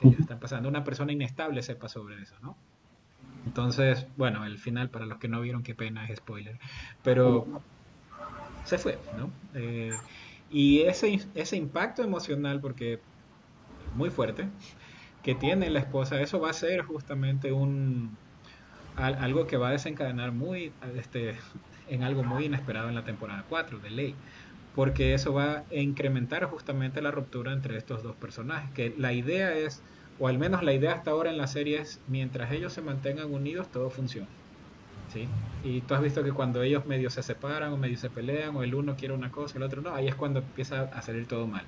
que 0.00 0.08
ellos 0.08 0.20
están 0.20 0.40
pasando. 0.40 0.68
Una 0.68 0.84
persona 0.84 1.12
inestable 1.12 1.62
sepa 1.62 1.88
sobre 1.88 2.20
eso, 2.20 2.34
¿no? 2.42 2.56
Entonces, 3.46 4.06
bueno, 4.16 4.44
el 4.44 4.58
final, 4.58 4.90
para 4.90 5.06
los 5.06 5.18
que 5.18 5.28
no 5.28 5.40
vieron, 5.40 5.62
qué 5.62 5.74
pena, 5.74 6.06
es 6.06 6.18
spoiler. 6.18 6.58
Pero 7.02 7.46
se 8.64 8.78
fue, 8.78 8.98
¿no? 9.16 9.30
Eh, 9.54 9.92
y 10.50 10.80
ese, 10.80 11.20
ese 11.34 11.56
impacto 11.56 12.02
emocional, 12.02 12.60
porque 12.60 13.00
muy 13.94 14.10
fuerte, 14.10 14.48
que 15.22 15.34
tiene 15.34 15.70
la 15.70 15.80
esposa, 15.80 16.20
eso 16.20 16.40
va 16.40 16.50
a 16.50 16.54
ser 16.54 16.82
justamente 16.82 17.52
un 17.52 18.16
algo 18.96 19.46
que 19.46 19.56
va 19.56 19.68
a 19.68 19.72
desencadenar 19.72 20.32
muy 20.32 20.72
este, 20.96 21.36
en 21.88 22.02
algo 22.02 22.22
muy 22.22 22.46
inesperado 22.46 22.88
en 22.88 22.94
la 22.94 23.04
temporada 23.04 23.44
4 23.48 23.78
de 23.78 23.90
ley 23.90 24.14
porque 24.74 25.14
eso 25.14 25.32
va 25.32 25.64
a 25.70 25.74
incrementar 25.74 26.44
justamente 26.44 27.02
la 27.02 27.10
ruptura 27.10 27.52
entre 27.52 27.76
estos 27.76 28.02
dos 28.02 28.16
personajes 28.16 28.70
que 28.72 28.94
la 28.96 29.12
idea 29.12 29.54
es 29.54 29.82
o 30.18 30.28
al 30.28 30.38
menos 30.38 30.62
la 30.62 30.72
idea 30.72 30.92
hasta 30.92 31.10
ahora 31.10 31.30
en 31.30 31.38
la 31.38 31.46
serie 31.46 31.78
es 31.78 32.00
mientras 32.08 32.52
ellos 32.52 32.72
se 32.72 32.82
mantengan 32.82 33.32
unidos 33.32 33.68
todo 33.70 33.90
funciona 33.90 34.28
¿sí? 35.12 35.28
Y 35.64 35.80
tú 35.82 35.94
has 35.94 36.02
visto 36.02 36.22
que 36.22 36.32
cuando 36.32 36.62
ellos 36.62 36.86
medio 36.86 37.10
se 37.10 37.22
separan 37.22 37.72
o 37.72 37.76
medio 37.76 37.96
se 37.96 38.10
pelean 38.10 38.56
o 38.56 38.62
el 38.62 38.74
uno 38.74 38.96
quiere 38.96 39.14
una 39.14 39.30
cosa 39.30 39.58
el 39.58 39.64
otro 39.64 39.82
no, 39.82 39.94
ahí 39.94 40.08
es 40.08 40.14
cuando 40.14 40.40
empieza 40.40 40.82
a 40.82 41.02
salir 41.02 41.26
todo 41.26 41.46
mal. 41.46 41.64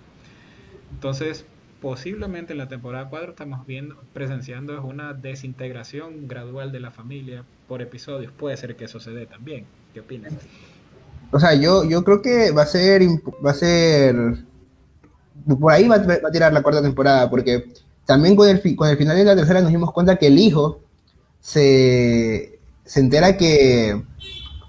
Entonces, 0.92 1.46
posiblemente 1.80 2.52
en 2.52 2.58
la 2.58 2.68
temporada 2.68 3.08
4 3.08 3.30
estamos 3.30 3.66
viendo, 3.66 3.96
presenciando 4.12 4.80
una 4.82 5.14
desintegración 5.14 6.28
gradual 6.28 6.72
de 6.72 6.80
la 6.80 6.90
familia 6.90 7.44
por 7.68 7.82
episodios. 7.82 8.32
Puede 8.32 8.56
ser 8.56 8.76
que 8.76 8.84
eso 8.84 9.00
se 9.00 9.10
dé 9.10 9.26
también. 9.26 9.66
¿Qué 9.92 10.00
opinas? 10.00 10.32
O 11.32 11.40
sea, 11.40 11.54
yo, 11.54 11.84
yo 11.84 12.04
creo 12.04 12.20
que 12.20 12.50
va 12.52 12.62
a 12.62 12.66
ser, 12.66 13.02
va 13.44 13.50
a 13.50 13.54
ser, 13.54 14.14
por 15.58 15.72
ahí 15.72 15.88
va, 15.88 15.96
va 15.98 16.28
a 16.28 16.30
tirar 16.30 16.52
la 16.52 16.62
cuarta 16.62 16.82
temporada, 16.82 17.30
porque 17.30 17.72
también 18.04 18.36
con 18.36 18.48
el, 18.48 18.76
con 18.76 18.88
el 18.88 18.96
final 18.98 19.16
de 19.16 19.24
la 19.24 19.34
tercera 19.34 19.62
nos 19.62 19.70
dimos 19.70 19.92
cuenta 19.92 20.16
que 20.16 20.26
el 20.26 20.38
hijo 20.38 20.80
se, 21.40 22.58
se 22.84 23.00
entera 23.00 23.36
que, 23.38 24.02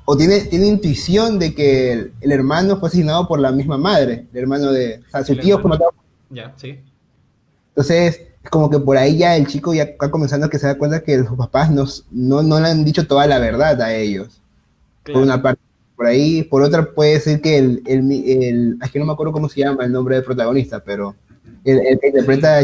o 0.06 0.16
tiene, 0.16 0.42
tiene 0.42 0.68
intuición 0.68 1.38
de 1.38 1.54
que 1.54 2.12
el, 2.22 2.32
hermano 2.32 2.78
fue 2.78 2.88
asesinado 2.88 3.28
por 3.28 3.40
la 3.40 3.52
misma 3.52 3.78
madre, 3.78 4.28
el 4.32 4.40
hermano 4.40 4.72
de, 4.72 5.02
o 5.08 5.10
sea, 5.10 5.26
su 5.26 5.36
tío 5.36 5.60
fue 5.60 5.70
matado. 5.70 5.94
Ya, 6.30 6.54
sí. 6.56 6.80
Entonces, 7.70 8.22
es 8.44 8.50
como 8.50 8.70
que 8.70 8.80
por 8.80 8.98
ahí 8.98 9.18
ya 9.18 9.36
el 9.36 9.48
chico 9.48 9.74
ya 9.74 9.84
está 9.84 10.12
comenzando 10.12 10.46
a 10.46 10.50
que 10.50 10.60
se 10.60 10.68
da 10.68 10.78
cuenta 10.78 11.04
que 11.04 11.18
sus 11.24 11.38
papás 11.38 11.72
no, 11.72 11.86
no, 12.12 12.44
no 12.44 12.60
le 12.60 12.68
han 12.68 12.86
dicho 12.86 13.08
toda 13.08 13.28
la 13.28 13.40
verdad 13.40 13.82
a 13.82 13.94
ellos. 13.94 14.42
Por 15.04 15.18
una 15.18 15.42
parte, 15.42 15.62
por 15.96 16.06
ahí, 16.06 16.44
por 16.44 16.62
otra 16.62 16.84
puede 16.86 17.20
ser 17.20 17.42
que 17.42 17.58
el, 17.58 17.84
el, 17.86 18.12
el, 18.12 18.78
es 18.84 18.92
que 18.92 19.00
no 19.00 19.06
me 19.06 19.14
acuerdo 19.14 19.34
cómo 19.34 19.50
se 19.50 19.62
llama 19.62 19.86
el 19.86 19.92
nombre 19.92 20.16
del 20.16 20.24
protagonista, 20.24 20.80
pero 20.84 21.16
el, 21.64 21.80
el 21.86 22.00
que 22.00 22.08
interpreta 22.08 22.58
a 22.58 22.64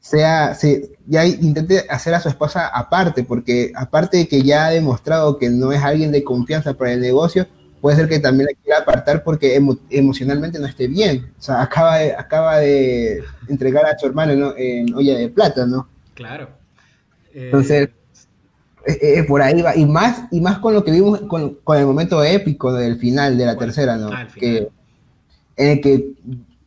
sea, 0.00 0.54
se, 0.54 0.98
ya 1.06 1.26
intente 1.26 1.84
hacer 1.88 2.14
a 2.14 2.20
su 2.20 2.28
esposa 2.28 2.66
aparte, 2.68 3.22
porque 3.22 3.70
aparte 3.74 4.16
de 4.16 4.28
que 4.28 4.42
ya 4.42 4.66
ha 4.66 4.70
demostrado 4.70 5.38
que 5.38 5.50
no 5.50 5.72
es 5.72 5.82
alguien 5.82 6.10
de 6.10 6.24
confianza 6.24 6.74
para 6.74 6.92
el 6.92 7.00
negocio, 7.00 7.46
puede 7.80 7.96
ser 7.96 8.08
que 8.08 8.18
también 8.18 8.48
la 8.50 8.62
quiera 8.62 8.80
apartar 8.80 9.22
porque 9.22 9.60
emocionalmente 9.90 10.58
no 10.58 10.66
esté 10.66 10.88
bien. 10.88 11.32
O 11.38 11.42
sea, 11.42 11.62
acaba 11.62 11.98
de, 11.98 12.14
acaba 12.14 12.58
de 12.58 13.22
entregar 13.48 13.86
a 13.86 13.98
su 13.98 14.06
hermano 14.06 14.54
en, 14.56 14.92
olla 14.94 15.16
de 15.16 15.28
plata, 15.28 15.66
¿no? 15.66 15.88
Claro. 16.14 16.48
Entonces, 17.32 17.90
eh, 18.86 18.98
eh, 19.02 19.24
por 19.24 19.42
ahí 19.42 19.60
va. 19.62 19.76
Y 19.76 19.86
más, 19.86 20.24
y 20.30 20.40
más 20.40 20.58
con 20.58 20.74
lo 20.74 20.84
que 20.84 20.90
vimos 20.90 21.20
con, 21.22 21.56
con 21.62 21.78
el 21.78 21.86
momento 21.86 22.22
épico 22.22 22.72
del 22.72 22.96
final 22.98 23.36
de 23.36 23.46
la 23.46 23.56
tercera, 23.56 23.96
¿no? 23.96 24.08
Ah, 24.12 24.26
que, 24.34 24.68
en 25.56 25.68
el 25.68 25.80
que 25.80 26.12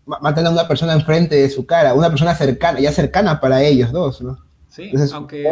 matan 0.05 0.45
a 0.47 0.51
una 0.51 0.67
persona 0.67 0.93
enfrente 0.93 1.35
de 1.35 1.49
su 1.49 1.65
cara, 1.65 1.93
una 1.93 2.09
persona 2.09 2.35
cercana, 2.35 2.79
ya 2.79 2.91
cercana 2.91 3.39
para 3.39 3.63
ellos 3.63 3.91
dos, 3.91 4.21
¿no? 4.21 4.37
Sí, 4.69 4.91
aunque... 5.13 5.47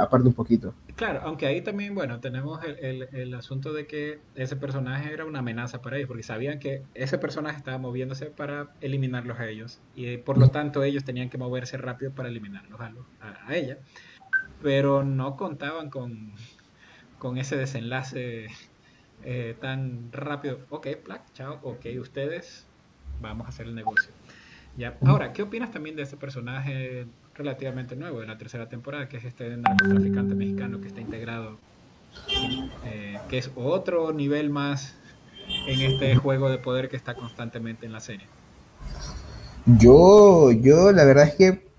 aparte 0.00 0.28
un 0.28 0.34
poquito. 0.34 0.74
Claro, 1.00 1.20
aunque 1.24 1.46
ahí 1.46 1.62
también, 1.62 1.94
bueno, 1.94 2.20
tenemos 2.20 2.60
el, 2.62 3.08
el, 3.10 3.32
asunto 3.32 3.72
de 3.72 3.86
que 3.86 4.18
ese 4.34 4.54
personaje 4.54 5.10
era 5.10 5.24
una 5.24 5.38
amenaza 5.38 5.80
para 5.80 5.96
ellos, 5.96 6.08
porque 6.08 6.22
sabían 6.22 6.58
que 6.58 6.82
ese 6.92 7.16
personaje 7.16 7.56
estaba 7.56 7.78
moviéndose 7.78 8.26
para 8.26 8.68
eliminarlos 8.82 9.40
a 9.40 9.48
ellos, 9.48 9.80
y 9.94 10.18
por 10.18 10.36
lo 10.36 10.48
tanto 10.48 10.84
ellos 10.84 11.02
tenían 11.02 11.30
que 11.30 11.38
moverse 11.38 11.78
rápido 11.78 12.10
para 12.10 12.28
eliminarlos 12.28 12.78
a, 12.78 12.92
a, 13.46 13.56
ella, 13.56 13.78
pero 14.62 15.04
no 15.04 15.36
contaban 15.36 15.90
con, 15.90 16.32
con 17.18 17.38
ese 17.38 17.56
desenlace 17.56 18.48
eh, 19.24 19.56
tan 19.60 20.12
rápido. 20.12 20.60
Ok, 20.70 20.88
Black, 21.04 21.22
chao, 21.34 21.58
ok, 21.62 21.86
ustedes 22.00 22.66
vamos 23.20 23.46
a 23.46 23.50
hacer 23.50 23.66
el 23.66 23.74
negocio. 23.74 24.10
Ya. 24.76 24.96
Ahora, 25.04 25.32
¿qué 25.32 25.42
opinas 25.42 25.70
también 25.70 25.96
de 25.96 26.02
este 26.02 26.16
personaje 26.16 27.06
relativamente 27.34 27.96
nuevo 27.96 28.20
de 28.20 28.26
la 28.26 28.38
tercera 28.38 28.68
temporada, 28.68 29.08
que 29.08 29.16
es 29.16 29.24
este 29.24 29.56
narcotraficante 29.56 30.34
mexicano 30.34 30.80
que 30.80 30.88
está 30.88 31.00
integrado, 31.00 31.58
eh, 32.84 33.18
que 33.28 33.38
es 33.38 33.50
otro 33.56 34.12
nivel 34.12 34.50
más 34.50 34.96
en 35.66 35.80
este 35.80 36.14
juego 36.16 36.48
de 36.48 36.58
poder 36.58 36.88
que 36.88 36.96
está 36.96 37.14
constantemente 37.14 37.86
en 37.86 37.92
la 37.92 38.00
serie? 38.00 38.26
Yo, 39.66 40.52
yo 40.52 40.92
la 40.92 41.04
verdad 41.04 41.28
es 41.28 41.34
que 41.34 41.69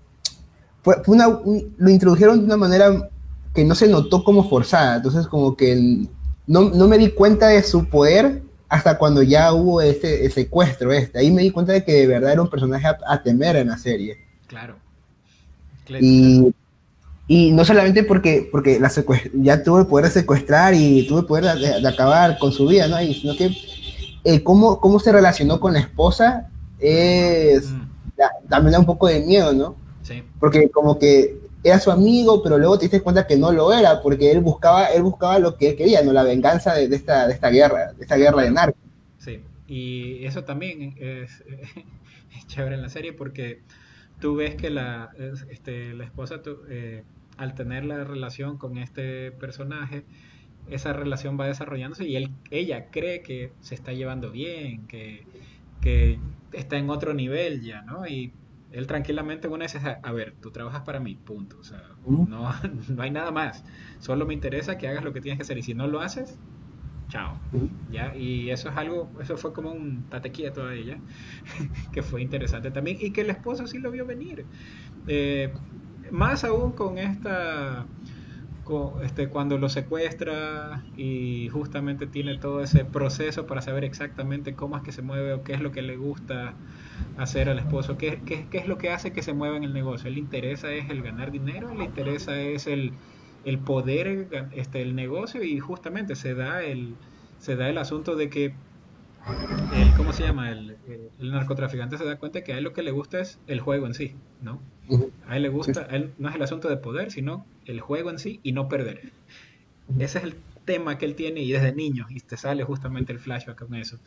fue, 0.82 0.96
una, 1.06 1.26
lo 1.28 1.90
introdujeron 1.90 2.40
de 2.40 2.44
una 2.44 2.56
manera 2.56 3.08
que 3.54 3.64
no 3.64 3.74
se 3.74 3.88
notó 3.88 4.24
como 4.24 4.48
forzada, 4.48 4.96
entonces 4.96 5.26
como 5.26 5.56
que 5.56 6.06
no, 6.46 6.70
no 6.70 6.88
me 6.88 6.98
di 6.98 7.10
cuenta 7.10 7.48
de 7.48 7.62
su 7.62 7.88
poder 7.88 8.42
hasta 8.68 8.96
cuando 8.96 9.22
ya 9.22 9.52
hubo 9.52 9.80
este 9.80 10.28
secuestro 10.30 10.92
este. 10.92 11.18
Ahí 11.18 11.30
me 11.30 11.42
di 11.42 11.50
cuenta 11.50 11.72
de 11.72 11.84
que 11.84 11.92
de 11.92 12.06
verdad 12.06 12.32
era 12.32 12.42
un 12.42 12.48
personaje 12.48 12.86
a, 13.06 13.22
temer 13.22 13.56
en 13.56 13.68
la 13.68 13.76
serie. 13.76 14.18
Claro. 14.46 14.76
Y, 16.00 16.54
y, 17.28 17.52
no 17.52 17.64
solamente 17.64 18.02
porque, 18.02 18.48
porque 18.50 18.80
la 18.80 18.90
ya 19.34 19.62
tuvo 19.62 19.80
el 19.80 19.86
poder 19.86 20.06
de 20.06 20.12
secuestrar 20.12 20.72
y 20.74 21.06
tuvo 21.06 21.20
el 21.20 21.26
poder 21.26 21.58
de, 21.58 21.86
acabar 21.86 22.38
con 22.38 22.50
su 22.50 22.66
vida, 22.66 22.88
¿no? 22.88 22.96
sino 22.98 23.36
que 23.36 23.54
eh, 24.24 24.42
cómo, 24.42 24.80
cómo 24.80 24.98
se 25.00 25.12
relacionó 25.12 25.60
con 25.60 25.74
la 25.74 25.80
esposa 25.80 26.48
es... 26.78 27.70
Mm. 27.70 28.48
también 28.48 28.72
da 28.72 28.78
un 28.78 28.86
poco 28.86 29.06
de 29.06 29.20
miedo, 29.20 29.52
¿no? 29.52 29.81
Sí. 30.12 30.22
Porque 30.38 30.70
como 30.70 30.98
que 30.98 31.40
era 31.64 31.78
su 31.78 31.90
amigo, 31.90 32.42
pero 32.42 32.58
luego 32.58 32.76
te 32.76 32.84
diste 32.84 33.00
cuenta 33.00 33.26
que 33.26 33.36
no 33.36 33.52
lo 33.52 33.72
era, 33.72 34.00
porque 34.02 34.32
él 34.32 34.40
buscaba, 34.40 34.86
él 34.86 35.02
buscaba 35.02 35.38
lo 35.38 35.56
que 35.56 35.70
él 35.70 35.76
quería, 35.76 36.02
no 36.02 36.12
la 36.12 36.24
venganza 36.24 36.74
de, 36.74 36.94
esta, 36.94 37.26
de 37.28 37.34
esta 37.34 37.50
guerra, 37.50 37.92
de 37.92 38.02
esta 38.02 38.16
guerra 38.16 38.42
de 38.42 38.50
narcos. 38.50 38.82
Sí, 39.18 39.40
y 39.68 40.24
eso 40.24 40.44
también 40.44 40.94
es, 40.98 41.44
chévere 42.48 42.74
en 42.74 42.82
la 42.82 42.88
serie 42.88 43.12
porque 43.12 43.60
tú 44.20 44.34
ves 44.34 44.56
que 44.56 44.70
la, 44.70 45.10
este, 45.50 45.94
la 45.94 46.04
esposa, 46.04 46.40
eh, 46.68 47.04
al 47.36 47.54
tener 47.54 47.84
la 47.84 48.02
relación 48.04 48.58
con 48.58 48.78
este 48.78 49.30
personaje, 49.30 50.04
esa 50.68 50.92
relación 50.92 51.38
va 51.38 51.46
desarrollándose 51.46 52.06
y 52.06 52.16
él, 52.16 52.30
ella 52.50 52.86
cree 52.90 53.22
que 53.22 53.52
se 53.60 53.74
está 53.74 53.92
llevando 53.92 54.32
bien, 54.32 54.86
que, 54.86 55.24
que 55.80 56.18
está 56.52 56.76
en 56.76 56.90
otro 56.90 57.14
nivel 57.14 57.62
ya, 57.62 57.82
¿no? 57.82 58.06
Y 58.06 58.32
él 58.72 58.86
tranquilamente 58.86 59.48
una 59.48 59.64
vez 59.64 59.76
a 59.76 60.12
ver, 60.12 60.34
tú 60.40 60.50
trabajas 60.50 60.82
para 60.82 61.00
mí, 61.00 61.14
punto. 61.14 61.58
O 61.60 61.64
sea, 61.64 61.82
no, 62.06 62.50
no 62.88 63.02
hay 63.02 63.10
nada 63.10 63.30
más. 63.30 63.64
Solo 63.98 64.26
me 64.26 64.34
interesa 64.34 64.78
que 64.78 64.88
hagas 64.88 65.04
lo 65.04 65.12
que 65.12 65.20
tienes 65.20 65.38
que 65.38 65.42
hacer. 65.42 65.58
Y 65.58 65.62
si 65.62 65.74
no 65.74 65.86
lo 65.86 66.00
haces, 66.00 66.38
chao. 67.08 67.38
¿Ya? 67.90 68.14
Y 68.16 68.50
eso 68.50 68.70
es 68.70 68.76
algo, 68.76 69.10
eso 69.20 69.36
fue 69.36 69.52
como 69.52 69.72
un 69.72 70.04
tate 70.08 70.30
quieto 70.30 70.66
a 70.66 70.74
ella, 70.74 70.98
que 71.92 72.02
fue 72.02 72.22
interesante 72.22 72.70
también. 72.70 72.98
Y 73.00 73.12
que 73.12 73.22
el 73.22 73.30
esposo 73.30 73.66
sí 73.66 73.78
lo 73.78 73.90
vio 73.90 74.06
venir. 74.06 74.44
Eh, 75.06 75.52
más 76.10 76.44
aún 76.44 76.72
con 76.72 76.98
esta 76.98 77.86
este, 79.02 79.28
cuando 79.28 79.58
lo 79.58 79.68
secuestra 79.68 80.82
y 80.96 81.48
justamente 81.50 82.06
tiene 82.06 82.38
todo 82.38 82.62
ese 82.62 82.84
proceso 82.84 83.46
para 83.46 83.60
saber 83.60 83.84
exactamente 83.84 84.54
cómo 84.54 84.76
es 84.76 84.82
que 84.82 84.92
se 84.92 85.02
mueve 85.02 85.34
o 85.34 85.42
qué 85.42 85.52
es 85.52 85.60
lo 85.60 85.72
que 85.72 85.82
le 85.82 85.96
gusta 85.96 86.54
hacer 87.16 87.48
al 87.48 87.58
esposo, 87.58 87.96
qué, 87.96 88.20
qué, 88.24 88.46
qué 88.50 88.58
es 88.58 88.68
lo 88.68 88.78
que 88.78 88.90
hace 88.90 89.12
que 89.12 89.22
se 89.22 89.32
mueva 89.32 89.56
en 89.56 89.64
el 89.64 89.72
negocio. 89.72 90.10
Le 90.10 90.18
interesa 90.18 90.72
es 90.72 90.90
el 90.90 91.02
ganar 91.02 91.30
dinero, 91.30 91.74
le 91.74 91.84
interesa 91.84 92.40
es 92.40 92.66
el, 92.66 92.92
el 93.44 93.58
poder, 93.58 94.48
este, 94.52 94.82
el 94.82 94.94
negocio 94.94 95.42
y 95.42 95.58
justamente 95.58 96.16
se 96.16 96.34
da 96.34 96.62
el, 96.62 96.94
se 97.38 97.56
da 97.56 97.68
el 97.68 97.78
asunto 97.78 98.16
de 98.16 98.30
que 98.30 98.54
el, 99.74 99.94
¿cómo 99.96 100.12
se 100.12 100.24
llama? 100.24 100.50
El, 100.50 100.76
el, 101.20 101.30
narcotraficante 101.30 101.96
se 101.96 102.04
da 102.04 102.16
cuenta 102.16 102.42
que 102.42 102.52
a 102.52 102.58
él 102.58 102.64
lo 102.64 102.72
que 102.72 102.82
le 102.82 102.90
gusta 102.90 103.20
es 103.20 103.38
el 103.46 103.60
juego 103.60 103.86
en 103.86 103.94
sí, 103.94 104.14
¿no? 104.40 104.60
A 105.28 105.36
él 105.36 105.42
le 105.42 105.48
gusta, 105.48 105.86
él 105.90 106.12
no 106.18 106.28
es 106.28 106.34
el 106.34 106.42
asunto 106.42 106.68
de 106.68 106.76
poder, 106.76 107.10
sino 107.10 107.46
el 107.66 107.80
juego 107.80 108.10
en 108.10 108.18
sí 108.18 108.40
y 108.42 108.52
no 108.52 108.68
perder. 108.68 109.12
Ese 109.98 110.18
es 110.18 110.24
el 110.24 110.34
tema 110.64 110.98
que 110.98 111.04
él 111.04 111.14
tiene 111.14 111.40
y 111.40 111.52
desde 111.52 111.74
niño, 111.74 112.06
y 112.10 112.20
te 112.20 112.36
sale 112.36 112.64
justamente 112.64 113.12
el 113.12 113.18
flashback 113.18 113.58
con 113.66 113.74
eso. 113.74 113.98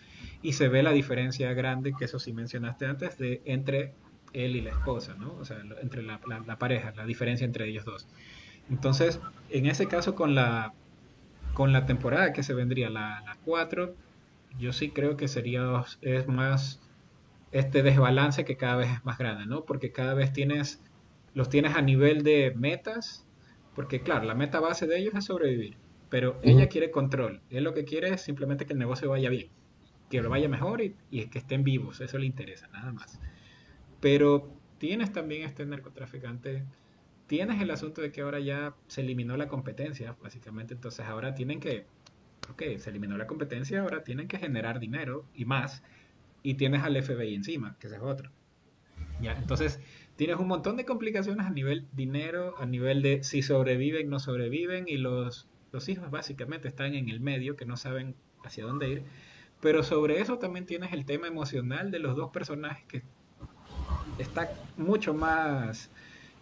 Y 0.42 0.54
se 0.54 0.68
ve 0.68 0.84
la 0.84 0.92
diferencia 0.92 1.54
grande, 1.54 1.94
que 1.98 2.06
eso 2.06 2.20
sí 2.20 2.34
mencionaste 2.34 2.86
antes, 2.86 3.18
entre 3.46 3.94
él 4.34 4.56
y 4.56 4.62
la 4.62 4.72
esposa, 4.72 5.16
¿no? 5.16 5.34
O 5.40 5.46
sea, 5.46 5.58
entre 5.82 6.04
la, 6.04 6.20
pareja, 6.58 6.94
la 6.96 7.06
diferencia 7.06 7.46
entre 7.46 7.68
ellos 7.68 7.86
dos. 7.86 8.08
Entonces, 8.70 9.20
en 9.50 9.66
ese 9.66 9.88
caso 9.88 10.16
con 10.16 10.36
la, 10.36 10.74
con 11.54 11.72
la 11.72 11.86
temporada 11.86 12.34
que 12.34 12.44
se 12.44 12.54
vendría, 12.54 12.90
la 12.90 13.38
4, 13.46 13.96
yo 14.60 14.74
sí 14.74 14.90
creo 14.90 15.18
que 15.18 15.28
sería 15.28 15.84
es 16.02 16.28
más 16.28 16.82
este 17.52 17.84
desbalance 17.84 18.46
que 18.46 18.58
cada 18.58 18.76
vez 18.76 18.92
es 18.92 19.06
más 19.06 19.18
grande, 19.18 19.46
¿no? 19.46 19.64
Porque 19.66 19.92
cada 19.92 20.14
vez 20.14 20.34
tienes 20.34 20.82
los 21.34 21.50
tienes 21.50 21.76
a 21.76 21.82
nivel 21.82 22.24
de 22.24 22.54
metas, 22.56 23.26
porque 23.76 24.02
claro, 24.02 24.26
la 24.26 24.36
meta 24.36 24.60
base 24.60 24.88
de 24.88 24.98
ellos 24.98 25.14
es 25.16 25.26
sobrevivir, 25.26 25.76
pero 26.10 26.40
ella 26.44 26.68
quiere 26.68 26.92
control, 26.92 27.42
él 27.50 27.64
lo 27.64 27.74
que 27.74 27.86
quiere 27.86 28.10
es 28.10 28.22
simplemente 28.22 28.66
que 28.66 28.74
el 28.74 28.80
negocio 28.80 29.10
vaya 29.10 29.30
bien, 29.30 29.50
que 30.10 30.22
lo 30.22 30.30
vaya 30.30 30.48
mejor 30.50 30.82
y, 30.82 30.96
y 31.10 31.26
que 31.28 31.40
estén 31.40 31.64
vivos, 31.64 32.02
eso 32.02 32.18
le 32.18 32.26
interesa, 32.26 32.68
nada 32.68 32.92
más. 32.92 33.20
Pero 34.00 34.52
tienes 34.78 35.12
también 35.12 35.44
este 35.44 35.66
narcotraficante, 35.66 36.64
tienes 37.28 37.62
el 37.62 37.72
asunto 37.72 38.02
de 38.02 38.12
que 38.12 38.22
ahora 38.22 38.40
ya 38.40 38.76
se 38.88 39.02
eliminó 39.02 39.36
la 39.38 39.48
competencia, 39.48 40.16
básicamente, 40.22 40.74
entonces 40.74 41.06
ahora 41.06 41.34
tienen 41.34 41.60
que 41.60 41.86
ok, 42.50 42.64
se 42.78 42.90
eliminó 42.90 43.18
la 43.18 43.28
competencia, 43.28 43.82
ahora 43.82 44.04
tienen 44.04 44.28
que 44.28 44.38
generar 44.38 44.80
dinero 44.80 45.26
y 45.34 45.46
más, 45.46 45.84
y 46.44 46.56
tienes 46.56 46.84
al 46.84 47.02
FBI 47.02 47.34
encima, 47.34 47.78
que 47.80 47.88
ese 47.88 47.98
es 47.98 48.02
otro. 48.02 48.32
Ya, 49.22 49.34
entonces 49.34 49.80
tienes 50.16 50.38
un 50.38 50.48
montón 50.48 50.78
de 50.78 50.86
complicaciones 50.86 51.46
a 51.46 51.50
nivel 51.50 51.88
dinero, 51.94 52.56
a 52.60 52.66
nivel 52.66 53.02
de 53.02 53.24
si 53.24 53.42
sobreviven, 53.42 54.10
no 54.10 54.20
sobreviven, 54.20 54.86
y 54.88 54.98
los, 54.98 55.48
los 55.76 55.90
hijos 55.90 56.10
básicamente 56.10 56.70
están 56.70 56.96
en 56.96 57.10
el 57.10 57.20
medio, 57.20 57.58
que 57.58 57.66
no 57.66 57.76
saben 57.76 58.16
hacia 58.46 58.64
dónde 58.64 58.90
ir. 58.90 59.04
Pero 59.60 59.84
sobre 59.84 60.22
eso 60.22 60.38
también 60.38 60.66
tienes 60.66 60.94
el 60.94 61.06
tema 61.06 61.28
emocional 61.28 61.92
de 61.92 62.00
los 62.00 62.16
dos 62.16 62.32
personajes 62.32 62.86
que 62.88 63.04
está 64.18 64.50
mucho 64.78 65.14
más 65.14 65.90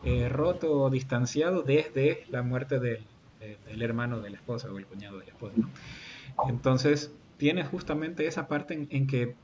eh, 0.04 0.30
roto 0.30 0.72
o 0.72 0.90
distanciado 0.92 1.63
desde 1.63 2.25
la 2.30 2.44
muerte 2.44 2.80
del, 2.80 3.04
el 3.68 3.82
hermano 3.82 4.20
de 4.22 4.30
la 4.30 4.38
esposa 4.38 4.72
o 4.72 4.78
el 4.78 4.86
cuñado 4.86 5.18
de 5.18 5.25
la 5.25 5.32
esposa. 5.32 5.56
Entonces, 6.48 7.12
tiene 7.38 7.66
justamente 7.66 8.28
esa 8.28 8.48
parte 8.48 8.88
en, 8.88 9.08
que... 9.08 9.36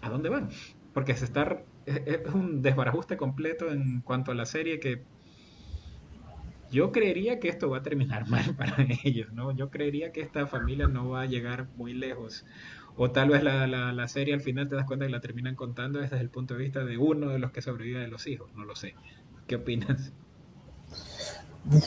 ¿A 0.00 0.10
dónde 0.10 0.28
van? 0.28 0.48
Porque 0.94 1.16
se 1.16 1.24
está, 1.24 1.60
es, 1.86 2.20
un 2.32 2.62
desbarajuste 2.62 3.16
completo 3.16 3.68
en 3.70 4.00
cuanto 4.00 4.30
a 4.30 4.34
la 4.36 4.46
serie 4.46 4.78
que 4.78 5.02
yo 6.70 6.92
creería 6.92 7.40
que 7.40 7.48
esto 7.48 7.68
va 7.70 7.78
a 7.78 7.82
terminar 7.82 8.28
mal 8.28 8.54
para 8.56 8.74
ellos, 9.04 9.32
¿no? 9.32 9.52
Yo 9.52 9.70
creería 9.70 10.12
que 10.12 10.20
esta 10.20 10.46
familia 10.46 10.88
no 10.88 11.10
va 11.10 11.22
a 11.22 11.26
llegar 11.26 11.66
muy 11.76 11.92
lejos 11.92 12.44
O 12.96 13.10
tal 13.10 13.30
vez 13.30 13.42
la, 13.42 13.66
la, 13.66 14.08
serie 14.08 14.34
al 14.34 14.40
final 14.40 14.68
te 14.68 14.76
das 14.76 14.86
cuenta 14.86 15.06
que 15.06 15.12
la 15.12 15.20
terminan 15.20 15.54
contando 15.54 16.00
desde 16.00 16.18
el 16.18 16.30
punto 16.30 16.54
de 16.54 16.60
vista 16.60 16.84
de 16.84 16.98
uno 16.98 17.28
de 17.28 17.38
los 17.38 17.50
que 17.52 17.62
sobrevive 17.62 18.00
de 18.00 18.08
los 18.08 18.26
hijos. 18.26 18.50
No 18.54 18.64
lo 18.64 18.76
sé. 18.76 18.94
¿Qué 19.46 19.56
opinas? 19.56 20.12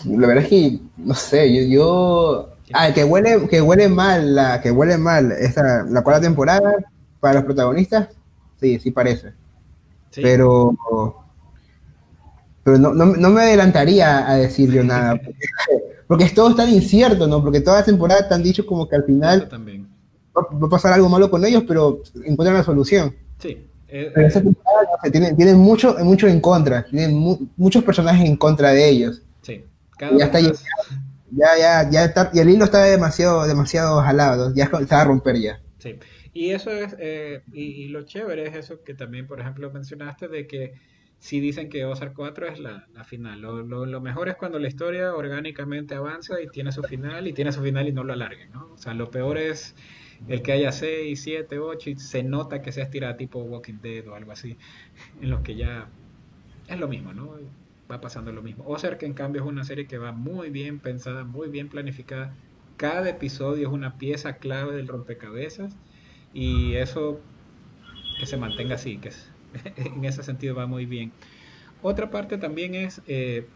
La 0.05 0.27
verdad 0.27 0.43
es 0.43 0.49
que, 0.49 0.79
no 0.97 1.13
sé, 1.13 1.53
yo... 1.53 1.61
yo... 1.63 2.49
Ah, 2.73 2.93
que 2.93 3.03
huele, 3.03 3.47
que 3.49 3.61
huele 3.61 3.89
mal, 3.89 4.35
la, 4.35 4.61
que 4.61 4.71
huele 4.71 4.97
mal 4.97 5.31
esta, 5.33 5.83
la 5.83 6.01
cuarta 6.01 6.21
temporada 6.21 6.75
para 7.19 7.35
los 7.35 7.43
protagonistas, 7.43 8.09
sí, 8.59 8.79
sí 8.79 8.89
parece. 8.89 9.33
Pero 10.15 10.75
pero 12.63 12.77
no, 12.77 12.93
no, 12.93 13.29
me 13.29 13.41
adelantaría 13.41 14.29
a 14.29 14.35
decir 14.35 14.71
yo 14.71 14.83
nada, 14.83 15.19
porque, 16.07 16.23
es 16.23 16.33
todo 16.33 16.55
tan 16.55 16.69
incierto, 16.69 17.27
¿no? 17.27 17.43
Porque 17.43 17.59
todas 17.59 17.79
las 17.79 17.85
temporadas 17.85 18.29
te 18.29 18.35
han 18.35 18.43
dicho 18.43 18.65
como 18.65 18.87
que 18.87 18.95
al 18.95 19.03
final 19.03 19.49
también. 19.49 19.89
Va, 20.35 20.41
a 20.65 20.69
pasar 20.69 20.93
algo 20.93 21.09
malo 21.09 21.29
con 21.29 21.45
ellos, 21.45 21.63
pero 21.67 22.01
encuentran 22.23 22.57
la 22.57 22.63
solución. 22.63 23.15
Sí. 23.37 23.67
Eh, 23.87 24.11
pero 24.15 24.25
esta 24.25 24.41
temporada 24.41 24.87
tienen, 25.37 25.57
mucho, 25.57 25.95
mucho 25.99 26.27
en 26.27 26.39
contra, 26.39 26.85
tienen 26.85 27.15
muchos 27.55 27.83
personajes 27.83 28.25
en 28.25 28.37
contra 28.37 28.71
de 28.71 28.89
ellos. 28.89 29.21
Sí. 29.43 29.63
ya 30.17 30.25
está, 30.25 30.39
ya, 30.39 30.51
ya, 31.59 31.89
ya 31.91 32.05
está, 32.05 32.31
y 32.33 32.39
el 32.39 32.49
hilo 32.49 32.65
está 32.65 32.83
demasiado, 32.83 33.45
demasiado 33.45 34.01
jalado, 34.01 34.53
ya 34.55 34.65
se 34.65 34.85
va 34.85 35.01
a 35.01 35.03
romper 35.03 35.37
ya. 35.39 35.61
Sí. 35.77 35.99
Y 36.33 36.49
eso 36.49 36.71
es, 36.71 36.95
eh, 36.97 37.43
y, 37.53 37.61
y, 37.61 37.87
lo 37.89 38.03
chévere 38.03 38.47
es 38.47 38.55
eso 38.55 38.81
que 38.83 38.95
también, 38.95 39.27
por 39.27 39.39
ejemplo, 39.39 39.69
mencionaste 39.71 40.27
de 40.27 40.47
que 40.47 40.73
si 41.23 41.39
dicen 41.39 41.69
que 41.69 41.85
Ozark 41.85 42.15
4 42.15 42.47
es 42.47 42.59
la, 42.59 42.85
final. 43.05 43.39
Lo, 43.39 43.63
lo, 43.63 44.01
mejor 44.01 44.27
es 44.27 44.35
cuando 44.35 44.59
la 44.59 44.67
historia 44.67 45.15
orgánicamente 45.15 45.95
avanza 45.95 46.41
y 46.41 46.49
tiene 46.49 46.73
su 46.73 46.83
final, 46.83 47.25
y 47.29 47.31
tiene 47.31 47.53
su 47.53 47.61
final 47.61 47.87
y 47.87 47.93
no 47.93 48.03
lo 48.03 48.11
alarguen, 48.11 48.51
¿no? 48.51 48.73
O 48.73 48.77
sea, 48.77 48.93
lo 48.93 49.09
peor 49.09 49.37
es 49.37 49.73
el 50.27 50.41
que 50.41 50.51
haya 50.51 50.73
6, 50.73 51.17
7, 51.21 51.59
8 51.59 51.89
y 51.91 51.95
se 51.95 52.23
nota 52.23 52.61
que 52.61 52.73
se 52.73 52.81
estira 52.81 53.15
tipo 53.15 53.39
Walking 53.39 53.79
Dead 53.81 54.05
o 54.05 54.15
algo 54.15 54.33
así, 54.33 54.57
en 55.21 55.29
los 55.29 55.39
que 55.43 55.55
ya 55.55 55.87
es 56.67 56.77
lo 56.77 56.89
mismo, 56.89 57.13
¿no? 57.13 57.37
Va 57.89 58.01
pasando 58.01 58.33
lo 58.33 58.41
mismo. 58.41 58.65
Ozark, 58.67 59.01
en 59.03 59.13
cambio, 59.13 59.43
es 59.43 59.47
una 59.47 59.63
serie 59.63 59.87
que 59.87 59.97
va 59.97 60.11
muy 60.11 60.49
bien 60.49 60.79
pensada, 60.79 61.23
muy 61.23 61.47
bien 61.47 61.69
planificada. 61.69 62.35
Cada 62.75 63.09
episodio 63.09 63.69
es 63.69 63.73
una 63.73 63.97
pieza 63.97 64.39
clave 64.39 64.75
del 64.75 64.89
rompecabezas 64.89 65.77
y 66.33 66.73
eso 66.73 67.21
que 68.19 68.25
se 68.25 68.35
mantenga 68.35 68.75
así, 68.75 68.97
que 68.97 69.07
es 69.07 69.32
en 69.77 70.05
ese 70.05 70.23
sentido 70.23 70.55
va 70.55 70.67
muy 70.67 70.85
bien. 70.85 71.17
Otra 71.79 72.09
parte 72.11 72.37
también 72.39 72.75
es 72.75 73.01
eh, 73.05 73.51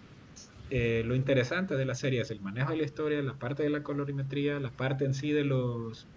eh, 0.70 1.04
lo 1.06 1.16
interesante 1.16 1.76
de 1.76 1.86
la 1.86 1.96
serie, 1.96 2.22
es 2.22 2.32
el 2.32 2.42
manejo 2.42 2.72
de 2.72 2.78
la 2.78 2.84
historia, 2.86 3.22
la 3.24 3.38
parte 3.38 3.64
de 3.64 3.70
la 3.72 3.84
colorimetría, 3.84 4.60
la 4.60 4.76
parte 4.76 5.06
en 5.06 5.14
sí 5.16 5.32
de 5.32 5.46
los 5.46 6.10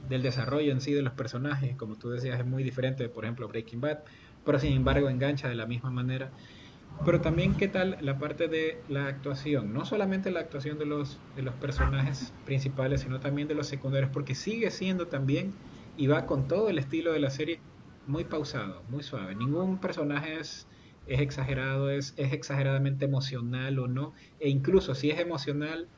del 0.00 0.22
desarrollo 0.22 0.72
en 0.72 0.80
sí 0.80 0.92
de 0.92 1.02
los 1.02 1.14
personajes, 1.14 1.76
como 1.76 1.96
tú 1.98 2.08
decías, 2.10 2.38
es 2.40 2.46
muy 2.46 2.62
diferente 2.64 3.02
de, 3.04 3.10
por 3.10 3.24
ejemplo, 3.24 3.48
Breaking 3.48 3.80
Bad, 3.80 3.98
pero 4.42 4.58
sin 4.58 4.72
embargo 4.72 5.08
engancha 5.10 5.48
de 5.48 5.54
la 5.54 5.66
misma 5.66 5.90
manera. 5.90 6.32
Pero 7.02 7.20
también 7.22 7.56
qué 7.56 7.68
tal 7.68 7.96
la 8.00 8.18
parte 8.18 8.48
de 8.48 8.84
la 8.88 9.06
actuación, 9.08 9.72
no 9.72 9.84
solamente 9.86 10.30
la 10.30 10.40
actuación 10.40 10.78
de 10.78 10.86
los, 10.86 11.24
de 11.34 11.42
los 11.42 11.56
personajes 11.56 12.36
principales, 12.44 13.02
sino 13.02 13.20
también 13.20 13.48
de 13.48 13.54
los 13.54 13.68
secundarios, 13.68 14.10
porque 14.12 14.34
sigue 14.34 14.70
siendo 14.70 15.08
también, 15.08 15.60
y 15.96 16.06
va 16.08 16.26
con 16.26 16.46
todo 16.48 16.68
el 16.68 16.78
estilo 16.78 17.12
de 17.12 17.20
la 17.20 17.30
serie, 17.30 17.64
muy 18.10 18.24
pausado, 18.24 18.82
muy 18.90 19.02
suave. 19.02 19.34
Ningún 19.34 19.78
personaje 19.78 20.38
es, 20.40 20.66
exagerado, 21.06 21.90
es, 21.90 22.14
es 22.16 22.32
exageradamente 22.32 23.04
emocional 23.04 23.78
o 23.78 23.88
no. 23.88 24.12
E 24.38 24.48
incluso 24.48 24.94
si 24.94 25.10
es 25.10 25.18
emocional, 25.18 25.88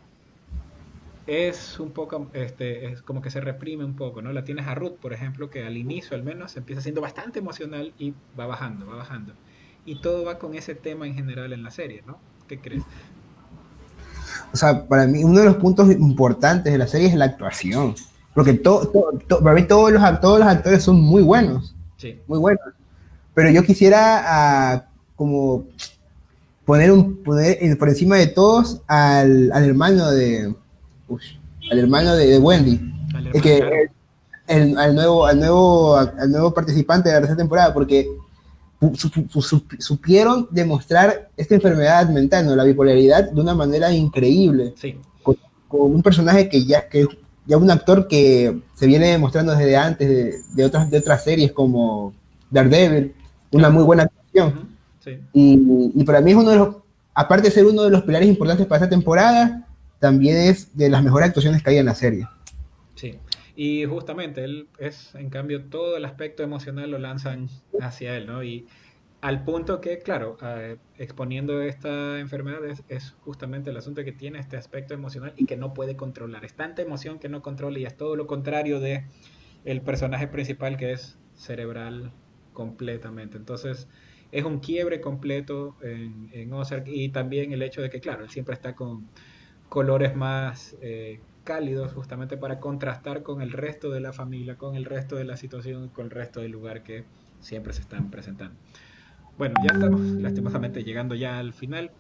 es 1.26 1.78
un 1.78 1.92
poco, 1.92 2.28
este, 2.33 2.87
es 2.87 3.02
como 3.02 3.23
que 3.23 3.31
se 3.31 3.40
reprime 3.40 3.85
un 3.85 3.95
poco, 3.95 4.23
¿no? 4.23 4.33
La 4.33 4.45
tienes 4.45 4.66
a 4.66 4.75
Ruth, 4.75 4.95
por 5.00 5.12
ejemplo, 5.12 5.50
que 5.50 5.64
al 5.64 5.76
inicio 5.76 6.16
al 6.16 6.23
menos 6.23 6.57
empieza 6.57 6.81
siendo 6.83 7.00
bastante 7.00 7.38
emocional 7.38 7.92
y 7.99 8.14
va 8.38 8.47
bajando, 8.47 8.87
va 8.87 8.97
bajando. 8.97 9.35
Y 9.85 10.00
todo 10.00 10.25
va 10.25 10.38
con 10.38 10.54
ese 10.54 10.75
tema 10.75 11.07
en 11.07 11.14
general 11.14 11.52
en 11.52 11.62
la 11.62 11.71
serie, 11.71 12.02
¿no? 12.07 12.19
¿Qué 12.49 12.59
crees? 12.59 12.83
O 14.52 14.57
sea, 14.57 14.87
para 14.87 15.06
mí 15.06 15.25
uno 15.25 15.41
de 15.41 15.47
los 15.47 15.56
puntos 15.56 15.91
importantes 15.91 16.73
de 16.73 16.78
la 16.78 16.86
serie 16.86 17.08
es 17.08 17.15
la 17.15 17.25
actuación. 17.26 17.95
Porque 18.34 18.54
to, 18.54 18.91
para 19.43 19.54
mí 19.54 19.67
todos 19.67 19.93
los, 19.93 20.21
todos 20.21 20.39
los 20.39 20.49
actores 20.49 20.82
son 20.82 21.00
muy 21.00 21.23
buenos. 21.23 21.75
Muy 22.26 22.38
bueno. 22.38 22.58
Pero 23.34 23.50
yo 23.50 23.62
quisiera 23.62 24.23
ah, 24.25 24.86
como 25.17 25.65
poner 26.65 26.93
un 26.93 27.23
poner 27.23 27.76
por 27.78 27.88
encima 27.88 28.17
de 28.17 28.28
todos 28.28 28.80
al, 28.86 29.50
hermano 29.52 30.10
de 30.10 30.54
al 31.71 31.78
hermano 31.78 32.15
de, 32.15 32.38
Wendy. 32.38 32.80
que 33.43 33.88
el, 34.47 34.78
al 34.78 34.95
nuevo 34.95 35.26
al 35.26 35.38
nuevo 35.38 35.97
al 35.97 36.30
nuevo 36.30 36.52
participante 36.52 37.08
de 37.08 37.15
la 37.15 37.21
tercera 37.21 37.38
temporada 37.38 37.73
porque 37.73 38.08
supieron 39.78 40.49
demostrar 40.50 41.30
esta 41.36 41.54
enfermedad 41.54 42.08
mental, 42.08 42.56
la 42.56 42.65
bipolaridad, 42.65 43.30
de 43.30 43.41
una 43.41 43.54
manera 43.54 43.93
increíble. 43.93 44.75
Con, 45.23 45.36
un 45.69 46.02
personaje 46.02 46.49
que 46.49 46.65
ya, 46.65 46.88
que 46.88 47.06
ya 47.52 47.58
un 47.58 47.71
actor 47.71 48.08
que 48.08 48.60
se 48.73 48.86
viene 48.86 49.08
demostrando 49.08 49.54
desde 49.54 49.76
antes 49.76 50.54
de, 50.56 50.65
otras, 50.65 50.91
de 50.91 50.97
otras 50.97 51.23
series 51.23 51.52
como 51.52 52.15
Daredevil, 52.50 53.15
una 53.50 53.69
muy 53.69 53.84
buena 53.84 54.04
actuación. 54.04 54.71
Y, 55.34 56.02
para 56.04 56.23
mí 56.23 56.30
es 56.30 56.36
uno 56.38 56.50
de 56.50 56.56
los, 56.56 56.76
aparte 57.12 57.49
de 57.49 57.50
ser 57.50 57.67
uno 57.67 57.82
de 57.82 57.91
los 57.91 58.04
pilares 58.04 58.26
importantes 58.26 58.67
para 58.67 58.84
esta 58.84 58.88
temporada, 58.88 59.69
también 59.99 60.38
es 60.38 60.75
de 60.75 60.88
las 60.88 61.02
mejores 61.02 61.28
actuaciones 61.28 61.62
que 61.62 61.69
hay 61.69 61.76
en 61.76 61.84
la 61.84 61.95
serie. 61.95 62.26
Sí, 62.95 63.19
y 63.54 63.84
justamente 63.84 64.45
él 64.45 64.69
es, 64.78 65.15
en 65.15 65.28
cambio, 65.28 65.65
todo 65.65 65.99
el 65.99 66.06
aspecto 66.06 66.43
emocional 66.43 66.91
lo 66.91 66.99
lanzan 66.99 67.50
hacia 67.82 68.17
él, 68.17 68.28
¿no? 68.28 68.43
Y 68.43 68.67
al 69.23 69.45
punto 69.45 69.80
que, 69.80 70.00
claro, 70.00 70.37
eh, 70.43 70.78
exponiendo 70.99 71.63
esta 71.63 72.19
enfermedad 72.19 72.61
es, 72.89 73.13
justamente 73.21 73.71
el 73.71 73.76
asunto 73.76 74.04
que 74.04 74.11
tiene 74.11 74.41
este 74.41 74.56
aspecto 74.56 74.95
emocional 74.95 75.32
y 75.37 75.47
que 75.47 75.56
no 75.56 75.75
puede 75.75 75.97
controlar. 75.97 76.45
Es 76.45 76.54
tanta 76.54 76.82
emoción 76.82 77.21
que 77.21 77.28
no 77.28 77.41
controla 77.41 77.78
y 77.78 77.87
es 77.87 77.97
todo 77.97 78.17
lo 78.17 78.26
contrario 78.26 78.80
de 78.80 79.04
el 79.65 79.80
personaje 79.80 80.26
principal 80.26 80.76
que 80.76 80.91
es 80.91 81.19
cerebral 81.37 82.13
completamente. 82.52 83.37
Entonces, 83.37 83.89
es 84.32 84.45
un 84.45 84.58
quiebre 84.58 85.00
completo 85.00 85.76
en, 85.82 86.28
en 86.32 86.52
Ozark 86.52 86.89
y 86.89 87.11
también 87.11 87.52
el 87.52 87.63
hecho 87.63 87.80
de 87.80 87.91
que, 87.91 88.00
claro, 88.00 88.25
él 88.25 88.30
siempre 88.30 88.54
está 88.54 88.75
con 88.75 89.08
colores 89.69 90.17
más 90.17 90.76
eh, 90.82 91.21
cálidos 91.45 91.93
justamente 91.93 92.37
para 92.37 92.58
contrastar 92.58 93.23
con 93.23 93.41
el 93.41 93.52
resto 93.52 93.91
de 93.91 94.00
la 94.00 94.13
familia, 94.13 94.56
con 94.56 94.75
el 94.75 94.85
resto 94.85 95.15
de 95.15 95.25
la 95.25 95.37
situación, 95.37 95.91
con 95.91 96.06
el 96.06 96.11
resto 96.11 96.41
del 96.41 96.50
lugar 96.50 96.82
que 96.82 97.04
siempre 97.41 97.73
se 97.73 97.82
están 97.82 98.11
presentando. 98.11 98.56
Bueno, 99.43 99.57
ya 99.61 99.75
estamos 99.75 100.00
lastimosamente 100.23 100.85
llegando 100.85 101.17
ya 101.17 101.41
al 101.41 101.52
final. 101.52 101.91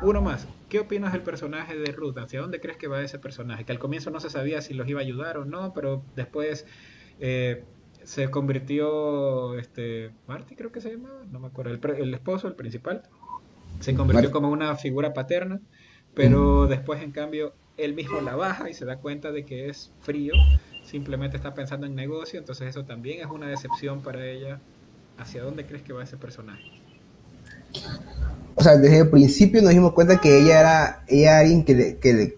Uno 0.00 0.20
más, 0.20 0.48
¿qué 0.68 0.80
opinas 0.80 1.12
del 1.12 1.22
personaje 1.22 1.76
de 1.76 1.92
Ruth? 1.92 2.18
¿Hacia 2.18 2.40
dónde 2.40 2.58
crees 2.58 2.76
que 2.76 2.88
va 2.88 3.00
ese 3.02 3.20
personaje? 3.20 3.64
Que 3.64 3.70
al 3.70 3.78
comienzo 3.78 4.10
no 4.10 4.18
se 4.18 4.30
sabía 4.30 4.60
si 4.62 4.74
los 4.74 4.88
iba 4.88 4.98
a 4.98 5.04
ayudar 5.04 5.38
o 5.38 5.44
no, 5.44 5.74
pero 5.74 6.02
después 6.16 6.66
eh, 7.20 7.62
se 8.02 8.32
convirtió, 8.32 9.56
este, 9.60 10.10
Marty 10.26 10.56
creo 10.56 10.72
que 10.72 10.80
se 10.80 10.90
llamaba, 10.90 11.22
no 11.30 11.38
me 11.38 11.46
acuerdo, 11.46 11.70
el, 11.70 12.14
esposo, 12.14 12.48
el 12.48 12.56
principal, 12.56 13.04
se 13.78 13.94
convirtió 13.94 14.32
como 14.32 14.50
una 14.50 14.74
figura 14.74 15.14
paterna, 15.14 15.60
pero 16.14 16.66
después 16.66 17.00
en 17.00 17.12
cambio 17.12 17.54
él 17.76 17.94
mismo 17.94 18.20
la 18.22 18.34
baja 18.34 18.68
y 18.68 18.74
se 18.74 18.84
da 18.86 18.96
cuenta 18.96 19.30
de 19.30 19.44
que 19.44 19.68
es 19.68 19.92
frío, 20.00 20.34
simplemente 20.82 21.36
está 21.36 21.54
pensando 21.54 21.86
en 21.86 21.94
negocio, 21.94 22.40
entonces 22.40 22.70
eso 22.70 22.84
también 22.84 23.20
es 23.20 23.26
una 23.26 23.46
decepción 23.46 24.02
para 24.02 24.26
ella 24.26 24.58
¿Hacia 25.18 25.42
dónde 25.42 25.66
crees 25.66 25.82
que 25.82 25.92
va 25.92 26.02
ese 26.02 26.16
personaje? 26.16 26.62
O 28.54 28.62
sea, 28.62 28.76
desde 28.76 28.98
el 28.98 29.08
principio 29.10 29.62
nos 29.62 29.70
dimos 29.70 29.92
cuenta 29.92 30.20
que 30.20 30.38
ella 30.38 30.60
era, 30.60 31.04
ella 31.08 31.38
alguien 31.38 31.64
que, 31.64 31.98
que 31.98 32.36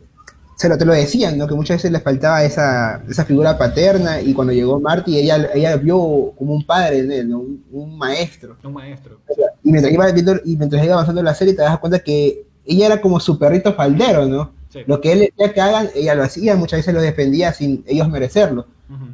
se 0.57 0.69
lo, 0.69 0.79
te 0.79 0.85
lo 0.85 0.93
decían, 0.93 1.37
¿no? 1.37 1.47
Que 1.49 1.55
muchas 1.55 1.79
veces 1.79 1.91
le 1.91 2.01
faltaba 2.01 2.45
esa, 2.45 3.03
esa 3.09 3.25
figura 3.25 3.59
paterna 3.59 4.21
y 4.21 4.33
cuando 4.33 4.53
llegó 4.53 4.79
Marty, 4.81 5.19
ella, 5.19 5.51
ella 5.53 5.77
vio 5.77 6.33
como 6.39 6.55
un 6.55 6.65
padre 6.65 7.01
en 7.01 7.13
él, 7.13 7.35
un, 7.35 7.99
maestro. 7.99 8.57
Un 8.63 8.75
maestro. 8.75 9.19
Y 9.63 9.73
mientras, 9.73 9.93
iba 9.93 10.11
viendo, 10.13 10.37
y 10.45 10.57
mientras 10.57 10.85
iba 10.85 10.95
avanzando 10.95 11.23
la 11.23 11.35
serie 11.35 11.55
te 11.55 11.63
das 11.63 11.79
cuenta 11.79 11.99
que 11.99 12.47
ella 12.65 12.87
era 12.87 13.01
como 13.01 13.19
su 13.19 13.39
perrito 13.39 13.75
faldero, 13.75 14.27
¿no? 14.27 14.53
Lo 14.87 15.01
que 15.01 15.13
él 15.13 15.21
decía 15.21 15.53
que 15.53 15.61
hagan, 15.61 15.89
ella 15.95 16.15
lo 16.15 16.25
hacía, 16.25 16.57
muchas 16.57 16.81
veces 16.81 16.95
lo 16.95 17.01
defendía 17.01 17.53
sin 17.53 17.85
ellos 17.87 18.09
merecerlo. 18.09 18.67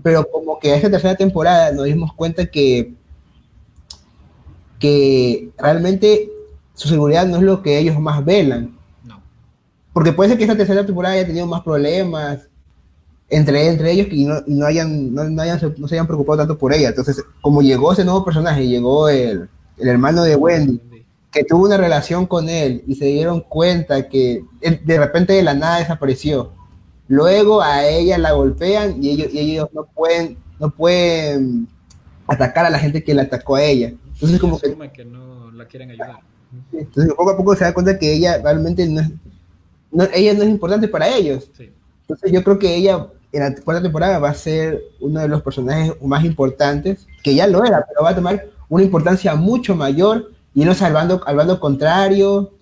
Pero 0.03 0.27
como 0.31 0.59
que 0.59 0.73
a 0.73 0.77
esta 0.77 0.91
tercera 0.91 1.15
temporada 1.17 1.73
nos 1.73 1.85
dimos 1.85 2.13
cuenta 2.15 2.47
que 2.47 2.95
que 4.81 5.51
realmente 5.59 6.29
su 6.75 6.89
seguridad 6.89 7.27
no 7.27 7.37
es 7.37 7.43
lo 7.43 7.63
que 7.63 7.79
ellos 7.79 8.01
más 8.01 8.25
velan. 8.25 8.77
No. 9.05 9.23
Porque 9.93 10.13
puede 10.13 10.31
ser 10.31 10.39
que 10.39 10.45
esta 10.45 10.57
tercera 10.57 10.85
temporada 10.85 11.15
haya 11.15 11.27
tenido 11.27 11.47
más 11.47 11.63
problemas 11.63 12.49
entre, 13.29 13.69
entre 13.69 13.93
ellos 13.93 14.09
y 14.11 14.25
no, 14.25 14.43
y 14.47 14.55
no 14.55 14.67
hayan, 14.67 15.15
no, 15.15 15.25
no, 15.25 15.89
se 15.89 15.95
hayan 15.95 16.07
preocupado 16.07 16.39
tanto 16.39 16.59
por 16.59 16.73
ella. 16.73 16.89
Entonces, 16.89 17.23
como 17.41 17.63
llegó 17.63 17.93
ese 17.93 18.05
nuevo 18.05 18.25
personaje, 18.25 18.67
llegó 18.67 19.09
el, 19.09 19.49
el 19.79 19.89
hermano 19.89 20.23
de 20.25 20.35
Wendy, 20.35 20.81
que 21.31 21.45
tuvo 21.45 21.67
una 21.67 21.77
relación 21.77 22.27
con 22.27 22.49
él 22.49 22.83
y 22.87 22.97
se 22.97 23.05
dieron 23.05 23.41
cuenta 23.41 24.09
que 24.09 24.45
de 24.61 24.99
repente 24.99 25.33
de 25.33 25.45
la 25.45 25.55
nada 25.55 25.79
desapareció. 25.79 26.53
luego 27.07 27.63
a 27.63 27.87
ella 27.87 28.19
la 28.19 28.33
golpean 28.33 29.03
y 29.03 29.11
ellos, 29.11 29.33
y 29.33 29.39
ellos 29.39 29.69
no 29.73 29.85
pueden, 29.85 30.37
no 30.59 30.71
pueden 30.71 31.69
atacar 32.27 32.67
a 32.67 32.71
la 32.71 32.79
gente 32.79 33.05
que 33.05 33.15
la 33.15 33.23
atacó 33.23 33.57
a 33.57 33.63
ella. 33.63 33.93
Entonces 34.21 34.41
como 34.41 34.59
que, 34.59 34.77
que 34.93 35.05
no 35.05 35.51
la 35.53 35.67
quieren 35.67 35.91
ayudar. 35.91 36.21
Entonces 36.73 37.15
poco 37.15 37.31
a 37.31 37.37
poco 37.37 37.55
se 37.55 37.65
da 37.65 37.73
cuenta 37.73 37.99
que 37.99 38.13
ella 38.13 38.39
realmente 38.43 38.87
no 38.87 39.01
es, 39.01 39.11
no, 39.91 40.05
ella 40.13 40.35
no 40.35 40.43
es 40.43 40.49
importante 40.49 40.89
para 40.89 41.09
ellos. 41.09 41.51
Entonces 42.03 42.33
yo 42.33 42.45
creo 42.45 42.59
que 42.59 42.75
ella 42.75 43.07
en 43.33 43.41
la 43.41 43.55
cuarta 43.63 43.83
temporada 43.83 44.19
va 44.19 44.31
a 44.31 44.35
ser 44.35 44.83
uno 45.01 45.21
de 45.21 45.29
los 45.29 45.43
personajes 45.43 45.95
más 46.03 46.25
importantes, 46.25 47.07
que 47.23 47.35
ya 47.35 47.47
lo 47.47 47.65
era, 47.65 47.87
pero 47.87 48.03
va 48.03 48.11
a 48.11 48.15
tomar 48.15 48.47
una 48.69 48.83
importancia 48.83 49.35
mucho 49.35 49.75
mayor 49.75 50.33
y 50.55 50.65
no 50.65 50.75
salvando 50.75 51.23
al 51.25 51.37
bando 51.37 51.61
contrario, 51.61 52.53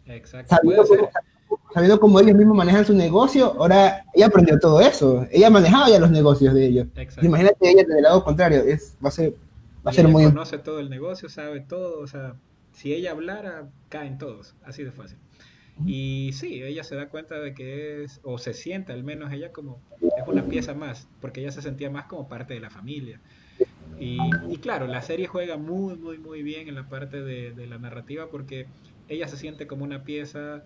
sabiendo 0.47 0.85
cómo, 0.87 1.11
sabiendo 1.73 2.01
cómo, 2.01 2.21
ellos 2.21 2.37
mismos 2.37 2.57
manejan 2.57 2.85
su 2.85 2.92
negocio, 2.92 3.55
ahora 3.59 4.05
ella 4.12 4.27
aprendió 4.27 4.59
todo 4.59 4.81
eso, 4.81 5.27
ella 5.31 5.49
manejaba 5.49 5.88
ya 5.88 5.99
los 5.99 6.11
negocios 6.11 6.53
de 6.53 6.66
ellos. 6.66 6.87
Imagínate 7.23 7.57
ella 7.61 7.85
del 7.85 8.03
lado 8.03 8.23
contrario, 8.23 8.61
es, 8.61 8.94
va 9.03 9.09
a 9.09 9.12
ser, 9.12 9.35
va 9.87 9.91
a 9.91 9.95
ser 9.95 10.09
muy... 10.09 10.25
Conoce 10.25 10.59
todo 10.59 10.81
el 10.81 10.91
negocio, 10.91 11.29
sabe 11.29 11.61
todo, 11.61 12.01
o 12.01 12.07
sea, 12.07 12.35
si 12.73 12.93
ella 12.93 13.12
hablara, 13.12 13.69
caen 13.88 14.19
todos, 14.19 14.55
así 14.64 14.85
de 14.85 14.93
fácil. 14.93 15.19
Y 15.87 16.33
sí, 16.33 16.62
ella 16.62 16.83
se 16.83 16.97
da 16.97 17.09
cuenta 17.09 17.38
de 17.38 17.55
que 17.55 18.03
es, 18.03 18.21
o 18.25 18.38
se 18.38 18.53
siente 18.53 18.93
al 18.93 19.05
menos 19.05 19.33
ella 19.33 19.53
como, 19.53 19.81
es 20.01 20.27
una 20.27 20.45
pieza 20.45 20.75
más, 20.75 21.09
porque 21.21 21.41
ella 21.41 21.53
se 21.53 21.62
sentía 21.62 21.88
más 21.88 22.07
como 22.07 22.29
parte 22.29 22.55
de 22.55 22.61
la 22.61 22.71
familia. 22.71 23.21
Y, 24.01 24.19
claro, 24.59 24.87
la 24.87 25.03
serie 25.03 25.27
juega 25.27 25.57
muy, 25.57 25.97
muy, 25.97 26.19
muy 26.19 26.43
bien 26.43 26.69
en 26.69 26.77
la 26.77 26.88
parte 26.88 27.23
de, 27.23 27.53
de, 27.53 27.67
la 27.67 27.79
narrativa 27.79 28.29
porque 28.31 28.67
ella 29.09 29.27
se 29.27 29.37
siente 29.37 29.67
como 29.67 29.83
una 29.83 30.05
pieza 30.05 30.62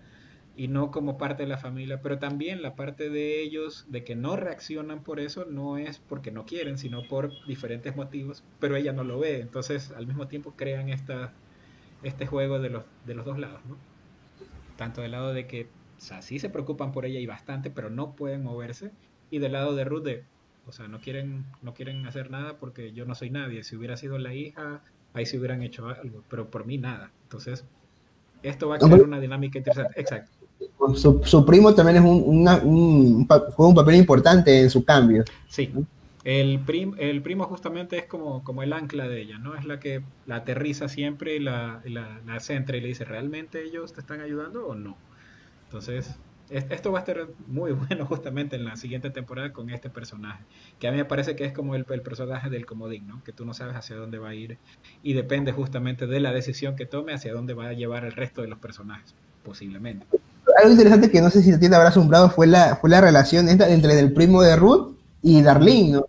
y 0.56 0.68
no 0.68 0.90
como 0.90 1.16
parte 1.18 1.44
de 1.44 1.48
la 1.48 1.58
familia, 1.58 2.02
pero 2.02 2.18
también 2.18 2.62
la 2.62 2.74
parte 2.74 3.08
de 3.08 3.42
ellos, 3.42 3.86
de 3.88 4.04
que 4.04 4.14
no 4.14 4.36
reaccionan 4.36 5.02
por 5.02 5.18
eso, 5.20 5.46
no 5.46 5.78
es 5.78 5.98
porque 5.98 6.30
no 6.30 6.44
quieren, 6.44 6.78
sino 6.78 7.02
por 7.08 7.30
diferentes 7.46 7.96
motivos, 7.96 8.44
pero 8.60 8.76
ella 8.76 8.92
no 8.92 9.04
lo 9.04 9.18
ve, 9.18 9.40
entonces 9.40 9.92
al 9.92 10.06
mismo 10.06 10.28
tiempo 10.28 10.54
crean 10.56 10.90
esta, 10.90 11.32
este 12.02 12.26
juego 12.26 12.58
de 12.58 12.70
los, 12.70 12.84
de 13.06 13.14
los 13.14 13.24
dos 13.24 13.38
lados, 13.38 13.60
¿no? 13.66 13.76
tanto 14.76 15.00
del 15.00 15.12
lado 15.12 15.32
de 15.32 15.46
que 15.46 15.68
o 15.98 16.04
sea, 16.04 16.20
sí 16.20 16.40
se 16.40 16.50
preocupan 16.50 16.90
por 16.90 17.06
ella 17.06 17.20
y 17.20 17.26
bastante, 17.26 17.70
pero 17.70 17.88
no 17.88 18.16
pueden 18.16 18.42
moverse, 18.42 18.90
y 19.30 19.38
del 19.38 19.52
lado 19.52 19.76
de 19.76 19.84
Ruth 19.84 20.02
de, 20.02 20.24
o 20.66 20.72
sea, 20.72 20.88
no 20.88 21.00
quieren, 21.00 21.44
no 21.62 21.74
quieren 21.74 22.04
hacer 22.06 22.30
nada 22.30 22.58
porque 22.58 22.92
yo 22.92 23.04
no 23.04 23.14
soy 23.14 23.30
nadie, 23.30 23.62
si 23.62 23.76
hubiera 23.76 23.96
sido 23.96 24.18
la 24.18 24.34
hija, 24.34 24.82
ahí 25.14 25.26
se 25.26 25.38
hubieran 25.38 25.62
hecho 25.62 25.88
algo, 25.88 26.24
pero 26.28 26.50
por 26.50 26.66
mí 26.66 26.78
nada. 26.78 27.12
Entonces, 27.22 27.64
esto 28.42 28.68
va 28.68 28.76
a 28.76 28.78
crear 28.78 29.02
una 29.02 29.20
dinámica 29.20 29.58
interesante. 29.58 30.00
Exacto. 30.00 30.41
Su, 30.96 31.20
su 31.24 31.46
primo 31.46 31.74
también 31.74 31.98
es 31.98 32.02
un, 32.02 32.22
una, 32.26 32.56
un, 32.56 33.26
un 33.56 33.74
papel 33.74 33.94
importante 33.94 34.60
en 34.60 34.70
su 34.70 34.84
cambio. 34.84 35.24
Sí. 35.48 35.72
El, 36.24 36.60
prim, 36.60 36.94
el 36.98 37.20
primo 37.20 37.44
justamente 37.44 37.98
es 37.98 38.06
como, 38.06 38.44
como 38.44 38.62
el 38.62 38.72
ancla 38.72 39.08
de 39.08 39.22
ella, 39.22 39.38
¿no? 39.38 39.56
Es 39.56 39.64
la 39.64 39.80
que 39.80 40.02
la 40.26 40.36
aterriza 40.36 40.88
siempre 40.88 41.36
y 41.36 41.40
la, 41.40 41.82
la, 41.84 42.20
la 42.24 42.40
centra 42.40 42.76
y 42.76 42.80
le 42.80 42.88
dice, 42.88 43.04
¿realmente 43.04 43.64
ellos 43.64 43.92
te 43.92 44.00
están 44.00 44.20
ayudando 44.20 44.66
o 44.66 44.74
no? 44.76 44.96
Entonces, 45.64 46.16
esto 46.52 46.92
va 46.92 46.98
a 46.98 47.02
estar 47.02 47.28
muy 47.46 47.72
bueno 47.88 48.06
justamente 48.06 48.56
en 48.56 48.64
la 48.64 48.76
siguiente 48.76 49.10
temporada 49.10 49.52
con 49.52 49.70
este 49.70 49.90
personaje, 49.90 50.44
que 50.78 50.88
a 50.88 50.90
mí 50.90 50.98
me 50.98 51.04
parece 51.04 51.34
que 51.34 51.44
es 51.44 51.52
como 51.52 51.74
el, 51.74 51.86
el, 51.88 52.02
personaje 52.02 52.50
del 52.50 52.66
comodín, 52.66 53.06
¿no? 53.06 53.24
Que 53.24 53.32
tú 53.32 53.44
no 53.44 53.54
sabes 53.54 53.74
hacia 53.74 53.96
dónde 53.96 54.18
va 54.18 54.30
a 54.30 54.34
ir 54.34 54.58
y 55.02 55.14
depende 55.14 55.52
justamente 55.52 56.06
de 56.06 56.20
la 56.20 56.32
decisión 56.32 56.76
que 56.76 56.86
tome 56.86 57.12
hacia 57.14 57.32
dónde 57.32 57.54
va 57.54 57.68
a 57.68 57.72
llevar 57.72 58.04
el 58.04 58.12
resto 58.12 58.42
de 58.42 58.48
los 58.48 58.58
personajes, 58.58 59.14
posiblemente. 59.42 60.06
Algo 60.62 60.74
interesante 60.74 61.10
que 61.10 61.20
no 61.20 61.28
sé 61.28 61.42
si 61.42 61.52
a 61.52 61.58
ti 61.58 61.68
te 61.68 61.74
habrá 61.74 61.88
asombrado 61.88 62.30
fue 62.30 62.46
la, 62.46 62.76
fue 62.76 62.88
la 62.88 63.00
relación 63.00 63.48
entre 63.48 63.98
el 63.98 64.12
primo 64.12 64.42
de 64.42 64.54
Ruth 64.54 64.96
y 65.20 65.42
Darlene, 65.42 65.92
¿no? 65.92 66.06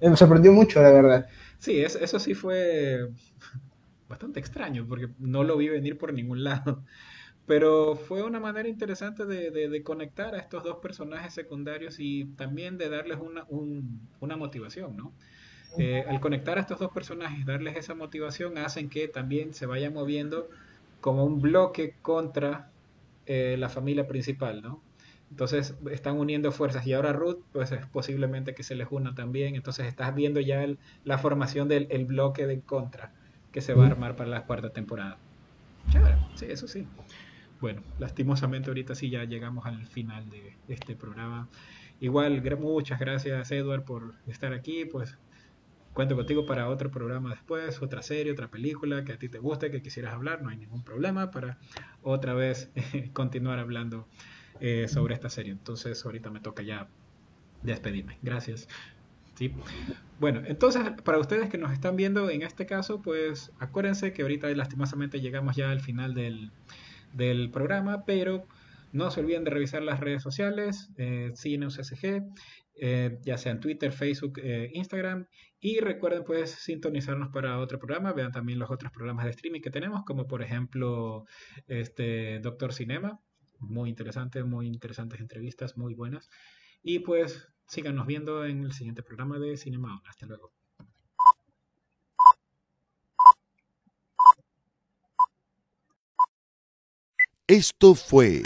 Me 0.00 0.16
sorprendió 0.16 0.52
mucho, 0.52 0.80
la 0.80 0.90
verdad. 0.90 1.26
Sí, 1.58 1.80
eso 1.80 2.18
sí 2.18 2.34
fue 2.34 3.08
bastante 4.08 4.40
extraño, 4.40 4.86
porque 4.88 5.08
no 5.18 5.42
lo 5.42 5.56
vi 5.56 5.68
venir 5.68 5.98
por 5.98 6.12
ningún 6.12 6.44
lado. 6.44 6.84
Pero 7.44 7.96
fue 7.96 8.22
una 8.22 8.38
manera 8.38 8.68
interesante 8.68 9.24
de, 9.24 9.50
de, 9.50 9.82
conectar 9.82 10.36
a 10.36 10.38
estos 10.38 10.62
dos 10.62 10.76
personajes 10.76 11.34
secundarios 11.34 11.96
y 11.98 12.26
también 12.36 12.78
de 12.78 12.88
darles 12.88 13.18
una, 13.20 13.44
una 14.20 14.36
motivación, 14.36 14.96
¿no? 14.96 15.12
Eh, 15.78 16.04
al 16.06 16.20
conectar 16.20 16.58
a 16.58 16.60
estos 16.60 16.78
dos 16.78 16.92
personajes, 16.92 17.44
darles 17.46 17.76
esa 17.76 17.94
motivación, 17.94 18.58
hacen 18.58 18.88
que 18.88 19.08
también 19.08 19.54
se 19.54 19.66
vayan 19.66 19.92
moviendo 19.94 20.48
como 21.00 21.24
un 21.24 21.40
bloque 21.40 21.96
contra 22.02 22.71
eh, 23.26 23.56
la 23.58 23.68
familia 23.68 24.06
principal, 24.06 24.62
¿no? 24.62 24.82
Entonces 25.30 25.74
están 25.90 26.18
uniendo 26.18 26.52
fuerzas 26.52 26.86
y 26.86 26.92
ahora 26.92 27.14
Ruth, 27.14 27.38
pues 27.52 27.72
es 27.72 27.86
posiblemente 27.86 28.54
que 28.54 28.62
se 28.62 28.74
les 28.74 28.88
una 28.90 29.14
también. 29.14 29.56
Entonces 29.56 29.86
estás 29.86 30.14
viendo 30.14 30.40
ya 30.40 30.66
la 31.04 31.16
formación 31.16 31.68
del 31.68 32.04
bloque 32.04 32.46
de 32.46 32.60
contra 32.60 33.12
que 33.50 33.62
se 33.62 33.72
va 33.72 33.84
a 33.84 33.86
armar 33.86 34.14
para 34.14 34.28
la 34.28 34.44
cuarta 34.44 34.70
temporada. 34.70 35.16
Chévere, 35.88 36.16
sí, 36.34 36.46
eso 36.48 36.68
sí. 36.68 36.86
Bueno, 37.60 37.82
lastimosamente 37.98 38.68
ahorita 38.68 38.94
sí 38.94 39.08
ya 39.08 39.24
llegamos 39.24 39.64
al 39.64 39.86
final 39.86 40.28
de 40.28 40.54
este 40.68 40.96
programa. 40.96 41.48
Igual, 42.00 42.42
muchas 42.58 42.98
gracias 42.98 43.52
Edward 43.52 43.84
por 43.84 44.14
estar 44.26 44.52
aquí. 44.52 44.84
Pues 44.84 45.16
cuento 45.92 46.16
contigo 46.16 46.46
para 46.46 46.68
otro 46.68 46.90
programa 46.90 47.30
después, 47.30 47.82
otra 47.82 48.02
serie, 48.02 48.32
otra 48.32 48.48
película 48.48 49.04
que 49.04 49.12
a 49.12 49.18
ti 49.18 49.28
te 49.28 49.38
guste, 49.38 49.70
que 49.70 49.82
quisieras 49.82 50.14
hablar, 50.14 50.42
no 50.42 50.48
hay 50.48 50.56
ningún 50.56 50.82
problema 50.82 51.30
para 51.30 51.58
otra 52.02 52.34
vez 52.34 52.70
continuar 53.12 53.58
hablando 53.58 54.06
eh, 54.60 54.88
sobre 54.88 55.14
esta 55.14 55.28
serie. 55.28 55.52
Entonces 55.52 56.04
ahorita 56.04 56.30
me 56.30 56.40
toca 56.40 56.62
ya 56.62 56.88
despedirme. 57.62 58.18
Gracias. 58.22 58.68
¿Sí? 59.34 59.52
Bueno, 60.20 60.42
entonces 60.46 60.82
para 61.04 61.18
ustedes 61.18 61.48
que 61.48 61.58
nos 61.58 61.72
están 61.72 61.96
viendo 61.96 62.30
en 62.30 62.42
este 62.42 62.66
caso, 62.66 63.00
pues 63.00 63.50
acuérdense 63.58 64.12
que 64.12 64.22
ahorita 64.22 64.48
lastimosamente 64.50 65.20
llegamos 65.20 65.56
ya 65.56 65.70
al 65.70 65.80
final 65.80 66.14
del, 66.14 66.50
del 67.12 67.50
programa, 67.50 68.04
pero 68.04 68.46
no 68.92 69.10
se 69.10 69.20
olviden 69.20 69.44
de 69.44 69.50
revisar 69.50 69.82
las 69.82 70.00
redes 70.00 70.22
sociales, 70.22 70.90
eh, 70.96 71.32
CineUCSG, 71.34 72.22
eh, 72.74 73.18
ya 73.22 73.38
sea 73.38 73.52
en 73.52 73.60
Twitter, 73.60 73.92
Facebook, 73.92 74.38
eh, 74.42 74.70
Instagram. 74.74 75.26
Y 75.60 75.80
recuerden 75.80 76.24
pues 76.24 76.50
sintonizarnos 76.50 77.30
para 77.32 77.58
otro 77.58 77.78
programa. 77.78 78.12
Vean 78.12 78.32
también 78.32 78.58
los 78.58 78.70
otros 78.70 78.92
programas 78.92 79.24
de 79.24 79.30
streaming 79.30 79.60
que 79.60 79.70
tenemos, 79.70 80.04
como 80.04 80.26
por 80.26 80.42
ejemplo 80.42 81.24
este 81.68 82.40
Doctor 82.40 82.72
Cinema, 82.72 83.20
muy 83.60 83.88
interesante, 83.88 84.42
muy 84.44 84.66
interesantes 84.66 85.20
entrevistas, 85.20 85.76
muy 85.76 85.94
buenas. 85.94 86.28
Y 86.82 86.98
pues 86.98 87.48
síganos 87.66 88.06
viendo 88.06 88.44
en 88.44 88.64
el 88.64 88.72
siguiente 88.72 89.02
programa 89.02 89.38
de 89.38 89.56
Cinema 89.56 90.02
Hasta 90.04 90.26
luego. 90.26 90.52
Esto 97.46 97.94
fue 97.94 98.42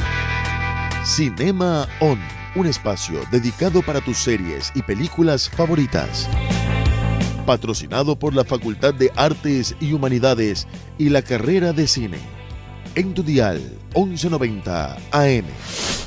Cinema 1.07 1.87
On, 2.01 2.19
un 2.57 2.67
espacio 2.67 3.21
dedicado 3.31 3.81
para 3.81 4.01
tus 4.01 4.17
series 4.17 4.73
y 4.75 4.83
películas 4.83 5.49
favoritas. 5.49 6.29
Patrocinado 7.47 8.19
por 8.19 8.35
la 8.35 8.45
Facultad 8.45 8.93
de 8.93 9.13
Artes 9.15 9.77
y 9.79 9.93
Humanidades 9.93 10.67
y 10.99 11.11
la 11.11 11.23
carrera 11.23 11.73
de 11.73 11.87
cine 11.87 12.19
en 12.97 13.15
tu 13.15 13.23
dial 13.23 13.63
1190 13.95 14.97
AM. 15.13 16.06